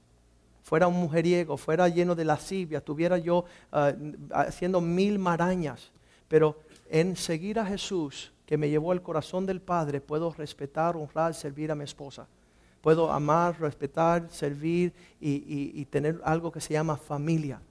Fuera 0.61 0.87
un 0.87 0.95
mujeriego, 0.95 1.55
fuera 1.55 1.87
lleno 1.87 2.15
de 2.15 2.25
lascivia, 2.25 2.81
tuviera 2.81 3.17
yo 3.17 3.45
ah, 3.71 3.93
haciendo 4.33 4.81
mil 4.81 5.19
marañas. 5.19 5.91
Pero 6.27 6.59
en 6.89 7.15
seguir 7.15 7.59
a 7.59 7.65
Jesús, 7.65 8.33
que 8.45 8.57
me 8.57 8.69
llevó 8.69 8.91
al 8.91 9.01
corazón 9.01 9.45
del 9.45 9.61
Padre, 9.61 10.01
puedo 10.01 10.33
respetar, 10.33 10.97
honrar, 10.97 11.33
servir 11.33 11.71
a 11.71 11.75
mi 11.75 11.85
esposa. 11.85 12.27
Puedo 12.81 13.09
amar, 13.09 13.57
respetar, 13.59 14.29
servir 14.29 14.93
y, 15.21 15.85
tener 15.85 16.19
algo 16.25 16.51
que 16.51 16.59
se 16.59 16.73
llama 16.73 16.97
familia. 16.97 17.61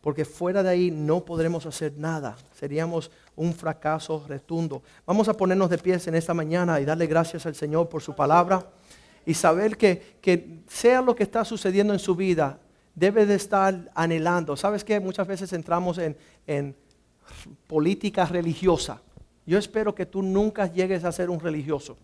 Porque 0.00 0.24
fuera 0.24 0.62
de 0.62 0.70
ahí 0.70 0.90
no 0.90 1.24
podremos 1.24 1.66
hacer 1.66 1.94
nada. 1.96 2.36
Seríamos 2.58 3.10
un 3.34 3.52
fracaso 3.52 4.24
retundo. 4.28 4.82
Vamos 5.04 5.28
a 5.28 5.34
ponernos 5.34 5.70
de 5.70 5.78
pies 5.78 6.06
en 6.06 6.14
esta 6.14 6.34
mañana 6.34 6.80
y 6.80 6.84
darle 6.84 7.06
gracias 7.06 7.46
al 7.46 7.54
Señor 7.54 7.88
por 7.88 8.02
su 8.02 8.14
palabra. 8.14 8.66
Y 9.26 9.34
saber 9.34 9.76
que, 9.76 10.16
que 10.20 10.60
sea 10.68 11.02
lo 11.02 11.14
que 11.14 11.24
está 11.24 11.44
sucediendo 11.44 11.92
en 11.92 11.98
su 11.98 12.14
vida, 12.14 12.58
debe 12.94 13.26
de 13.26 13.34
estar 13.34 13.90
anhelando. 13.94 14.56
¿Sabes 14.56 14.84
qué? 14.84 15.00
Muchas 15.00 15.26
veces 15.26 15.52
entramos 15.52 15.98
en, 15.98 16.16
en 16.46 16.74
política 17.66 18.24
religiosa. 18.24 19.00
Yo 19.46 19.58
espero 19.58 19.94
que 19.94 20.06
tú 20.06 20.22
nunca 20.22 20.66
llegues 20.66 21.04
a 21.04 21.12
ser 21.12 21.30
un 21.30 21.40
religioso. 21.40 21.96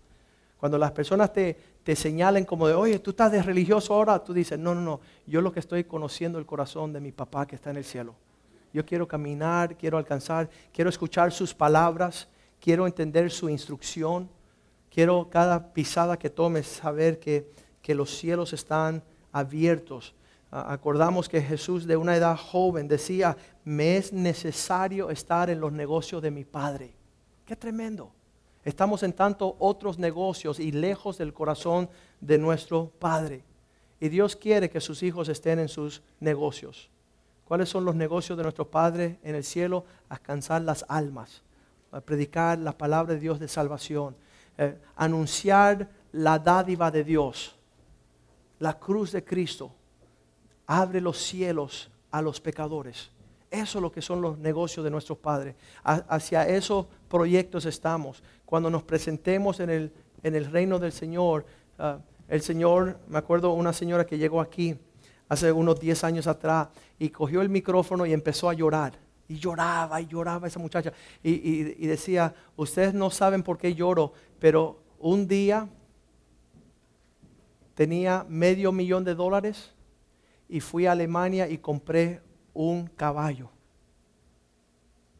Cuando 0.64 0.79
las 0.79 0.92
personas 0.92 1.31
te, 1.31 1.59
te 1.83 1.94
señalen 1.94 2.46
como 2.46 2.66
de, 2.66 2.72
oye, 2.72 2.98
tú 2.98 3.11
estás 3.11 3.31
de 3.31 3.42
religioso 3.42 3.92
ahora, 3.92 4.24
tú 4.24 4.33
dices, 4.33 4.59
no, 4.59 4.74
no, 4.74 4.81
no, 4.81 5.00
yo 5.27 5.42
lo 5.42 5.53
que 5.53 5.61
estoy 5.61 5.85
conociendo 5.85 6.38
el 6.38 6.46
corazón 6.46 6.90
de 6.90 7.00
mi 7.00 7.12
papá 7.12 7.46
que 7.46 7.55
está 7.55 7.68
en 7.68 7.77
el 7.77 7.85
cielo. 7.85 8.14
Yo 8.72 8.87
quiero 8.87 9.07
caminar, 9.07 9.77
quiero 9.77 9.98
alcanzar, 9.98 10.48
quiero 10.72 10.88
escuchar 10.88 11.33
sus 11.33 11.53
palabras, 11.53 12.29
quiero 12.59 12.87
entender 12.87 13.31
su 13.31 13.50
instrucción, 13.50 14.31
quiero 14.90 15.29
cada 15.29 15.74
pisada 15.74 16.18
que 16.18 16.31
tomes 16.31 16.66
saber 16.66 17.18
que, 17.20 17.46
que 17.83 17.94
los 17.94 18.16
cielos 18.16 18.55
están 18.55 19.03
abiertos. 19.33 20.14
Acordamos 20.50 21.29
que 21.29 21.42
Jesús 21.42 21.87
de 21.87 21.98
una 21.98 22.16
edad 22.16 22.38
joven 22.38 22.88
decía, 22.88 23.37
me 23.64 23.98
es 23.98 24.14
necesario 24.14 25.11
estar 25.11 25.50
en 25.50 25.61
los 25.61 25.72
negocios 25.72 26.22
de 26.22 26.31
mi 26.31 26.44
Padre. 26.44 26.94
Qué 27.44 27.55
tremendo. 27.55 28.12
Estamos 28.64 29.03
en 29.03 29.12
tanto 29.12 29.57
otros 29.59 29.98
negocios 29.98 30.59
y 30.59 30.72
lejos 30.72 31.18
del 31.18 31.35
corazón 31.35 31.90
de 32.20 32.38
nuestro 32.38 32.90
Padre. 32.98 33.44
Y 34.00 34.09
Dios 34.09 34.37
quiere 34.37 34.70
que 34.70 34.81
sus 34.81 35.03
hijos 35.03 35.29
estén 35.29 35.59
en 35.59 35.68
sus 35.68 36.03
negocios. 36.20 36.90
¿Cuáles 37.44 37.68
son 37.68 37.85
los 37.85 37.94
negocios 37.94 38.38
de 38.38 38.42
nuestro 38.42 38.70
Padre 38.70 39.18
en 39.22 39.35
el 39.35 39.44
cielo? 39.44 39.85
Alcanzar 40.09 40.62
las 40.62 40.85
almas, 40.88 41.42
predicar 42.05 42.59
la 42.59 42.77
palabra 42.77 43.14
de 43.14 43.20
Dios 43.20 43.38
de 43.38 43.48
salvación, 43.48 44.16
eh, 44.57 44.79
anunciar 44.96 45.90
la 46.12 46.38
dádiva 46.38 46.90
de 46.90 47.05
Dios, 47.05 47.55
la 48.61 48.79
cruz 48.79 49.12
de 49.12 49.22
Cristo. 49.22 49.72
Abre 50.66 51.03
los 51.03 51.18
cielos 51.18 51.90
a 52.11 52.22
los 52.22 52.40
pecadores. 52.40 53.11
Eso 53.55 53.79
es 53.79 53.83
lo 53.83 53.93
que 53.93 54.03
son 54.03 54.21
los 54.21 54.37
negocios 54.37 54.83
de 54.83 54.90
nuestros 54.90 55.17
padres. 55.19 55.55
Hacia 55.85 56.49
esos 56.49 56.87
proyectos 57.09 57.64
estamos. 57.67 58.21
Cuando 58.45 58.69
nos 58.69 58.83
presentemos 58.83 59.61
en 59.61 59.71
el, 59.71 59.93
en 60.25 60.35
el 60.35 60.51
reino 60.51 60.81
del 60.81 60.90
Señor, 60.90 61.47
ah, 61.79 61.99
el 62.27 62.43
Señor, 62.43 62.99
me 63.07 63.17
acuerdo 63.17 63.53
una 63.53 63.73
señora 63.73 64.05
que 64.05 64.19
llegó 64.19 64.40
aquí 64.40 64.77
hace 65.29 65.53
unos 65.53 65.79
10 65.79 66.03
años 66.03 66.27
atrás 66.27 66.69
y 66.99 67.11
cogió 67.11 67.43
el 67.43 67.49
micrófono 67.49 68.05
y 68.07 68.12
empezó 68.12 68.51
a 68.51 68.55
llorar. 68.55 68.99
Y 69.29 69.37
lloraba 69.37 70.01
y 70.01 70.07
lloraba 70.07 70.49
esa 70.49 70.59
muchacha. 70.59 70.93
Y, 71.23 71.31
y 71.31 71.87
decía, 71.87 72.35
ustedes 72.57 72.93
no 72.93 73.09
saben 73.09 73.45
por 73.45 73.57
qué 73.57 73.73
lloro, 73.73 74.12
pero 74.40 74.81
un 74.99 75.29
día 75.29 75.69
tenía 77.75 78.27
medio 78.29 78.73
millón 78.73 79.05
de 79.05 79.14
dólares 79.14 79.73
y 80.49 80.59
fui 80.59 80.87
a 80.87 80.93
Alemania 80.93 81.49
y 81.49 81.59
compré 81.59 82.21
un 82.55 82.87
caballo. 82.87 83.51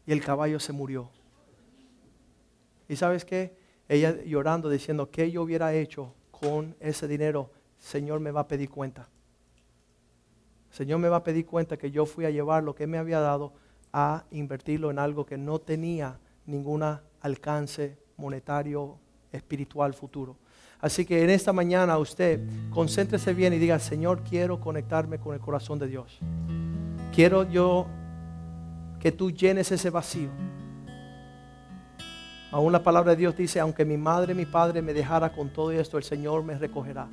Y 0.07 0.13
el 0.13 0.25
caballo 0.25 0.59
se 0.61 0.73
murió. 0.73 1.11
¿Y 2.89 2.97
sabes 2.97 3.25
qué? 3.25 3.57
Ella 3.89 4.23
llorando 4.25 4.71
diciendo, 4.71 5.11
¿qué 5.11 5.31
yo 5.31 5.43
hubiera 5.43 5.75
hecho 5.75 6.15
con 6.31 6.75
ese 6.81 7.07
dinero? 7.09 7.51
Señor 7.79 8.21
me 8.21 8.31
va 8.31 8.41
a 8.41 8.49
pedir 8.49 8.71
cuenta. 8.71 9.09
Señor 10.71 10.99
me 10.99 11.09
va 11.09 11.19
a 11.19 11.25
pedir 11.25 11.47
cuenta 11.47 11.77
que 11.77 11.91
yo 11.91 12.07
fui 12.07 12.25
a 12.25 12.31
llevar 12.31 12.63
lo 12.63 12.75
que 12.75 12.87
me 12.87 12.99
había 12.99 13.21
dado 13.21 13.53
a 13.93 14.25
invertirlo 14.31 14.91
en 14.91 14.99
algo 14.99 15.25
que 15.25 15.39
no 15.39 15.61
tenía 15.61 16.19
ningún 16.47 16.83
alcance 17.21 17.97
monetario, 18.17 18.99
espiritual 19.31 19.95
futuro. 19.95 20.37
Así 20.81 21.05
que 21.05 21.23
en 21.23 21.31
esta 21.31 21.53
mañana 21.53 21.97
usted 21.99 22.41
concéntrese 22.71 23.33
bien 23.33 23.53
y 23.53 23.59
diga, 23.59 23.79
Señor, 23.79 24.23
quiero 24.23 24.61
conectarme 24.61 25.19
con 25.19 25.35
el 25.35 25.41
corazón 25.41 25.79
de 25.79 25.87
Dios. 25.87 26.19
Quiero 27.15 27.49
yo 27.49 27.87
que 28.99 29.13
tú 29.13 29.31
llenes 29.31 29.71
ese 29.71 29.89
vacío. 29.89 30.31
Aún 32.51 32.73
la 32.73 32.83
palabra 32.83 33.13
de 33.13 33.19
Dios 33.19 33.37
dice, 33.37 33.61
aunque 33.61 33.85
mi 33.85 33.97
madre 33.97 34.35
mi 34.35 34.47
padre 34.47 34.83
me 34.83 34.93
dejara 34.93 35.31
con 35.33 35.51
todo 35.51 35.71
esto, 35.71 35.97
el 35.97 36.03
Señor 36.03 36.43
me 36.43 36.59
recogerá. 36.59 37.07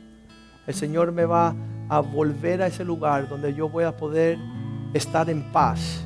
El 0.66 0.74
Señor 0.74 1.12
me 1.12 1.26
va 1.26 1.54
a 1.88 2.00
volver 2.00 2.64
a 2.64 2.68
ese 2.68 2.84
lugar 2.84 3.30
donde 3.30 3.54
yo 3.54 3.70
voy 3.70 3.84
a 3.84 3.96
poder 3.96 4.40
estar 4.96 5.30
en 5.30 5.52
paz. 5.52 6.04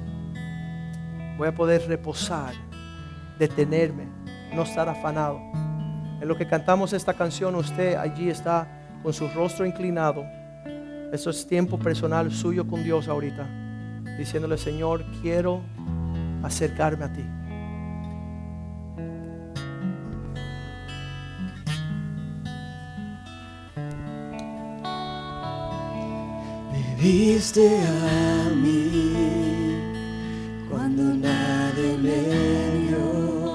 Voy 1.38 1.48
a 1.48 1.56
poder 1.56 1.88
reposar, 1.88 2.54
detenerme, 3.40 4.10
no 4.54 4.64
estar 4.64 4.90
afanado. 4.90 5.40
En 6.20 6.28
lo 6.28 6.36
que 6.36 6.46
cantamos 6.46 6.92
esta 6.92 7.14
canción, 7.14 7.56
usted 7.56 7.96
allí 7.96 8.30
está 8.30 8.68
con 9.02 9.14
su 9.14 9.30
rostro 9.30 9.66
inclinado. 9.66 10.26
Eso 11.14 11.30
es 11.30 11.48
tiempo 11.48 11.80
personal 11.80 12.30
suyo 12.30 12.68
con 12.68 12.84
Dios 12.84 13.08
ahorita 13.08 13.64
diciéndole, 14.18 14.58
Señor, 14.58 15.04
quiero 15.22 15.62
acercarme 16.44 17.06
a 17.06 17.14
ti. 17.14 17.24
Me 26.72 26.96
viste 27.02 27.80
a 27.80 28.50
mí 28.56 29.80
cuando 30.70 31.04
nadie 31.04 31.98
me 31.98 32.88
vio. 32.88 33.55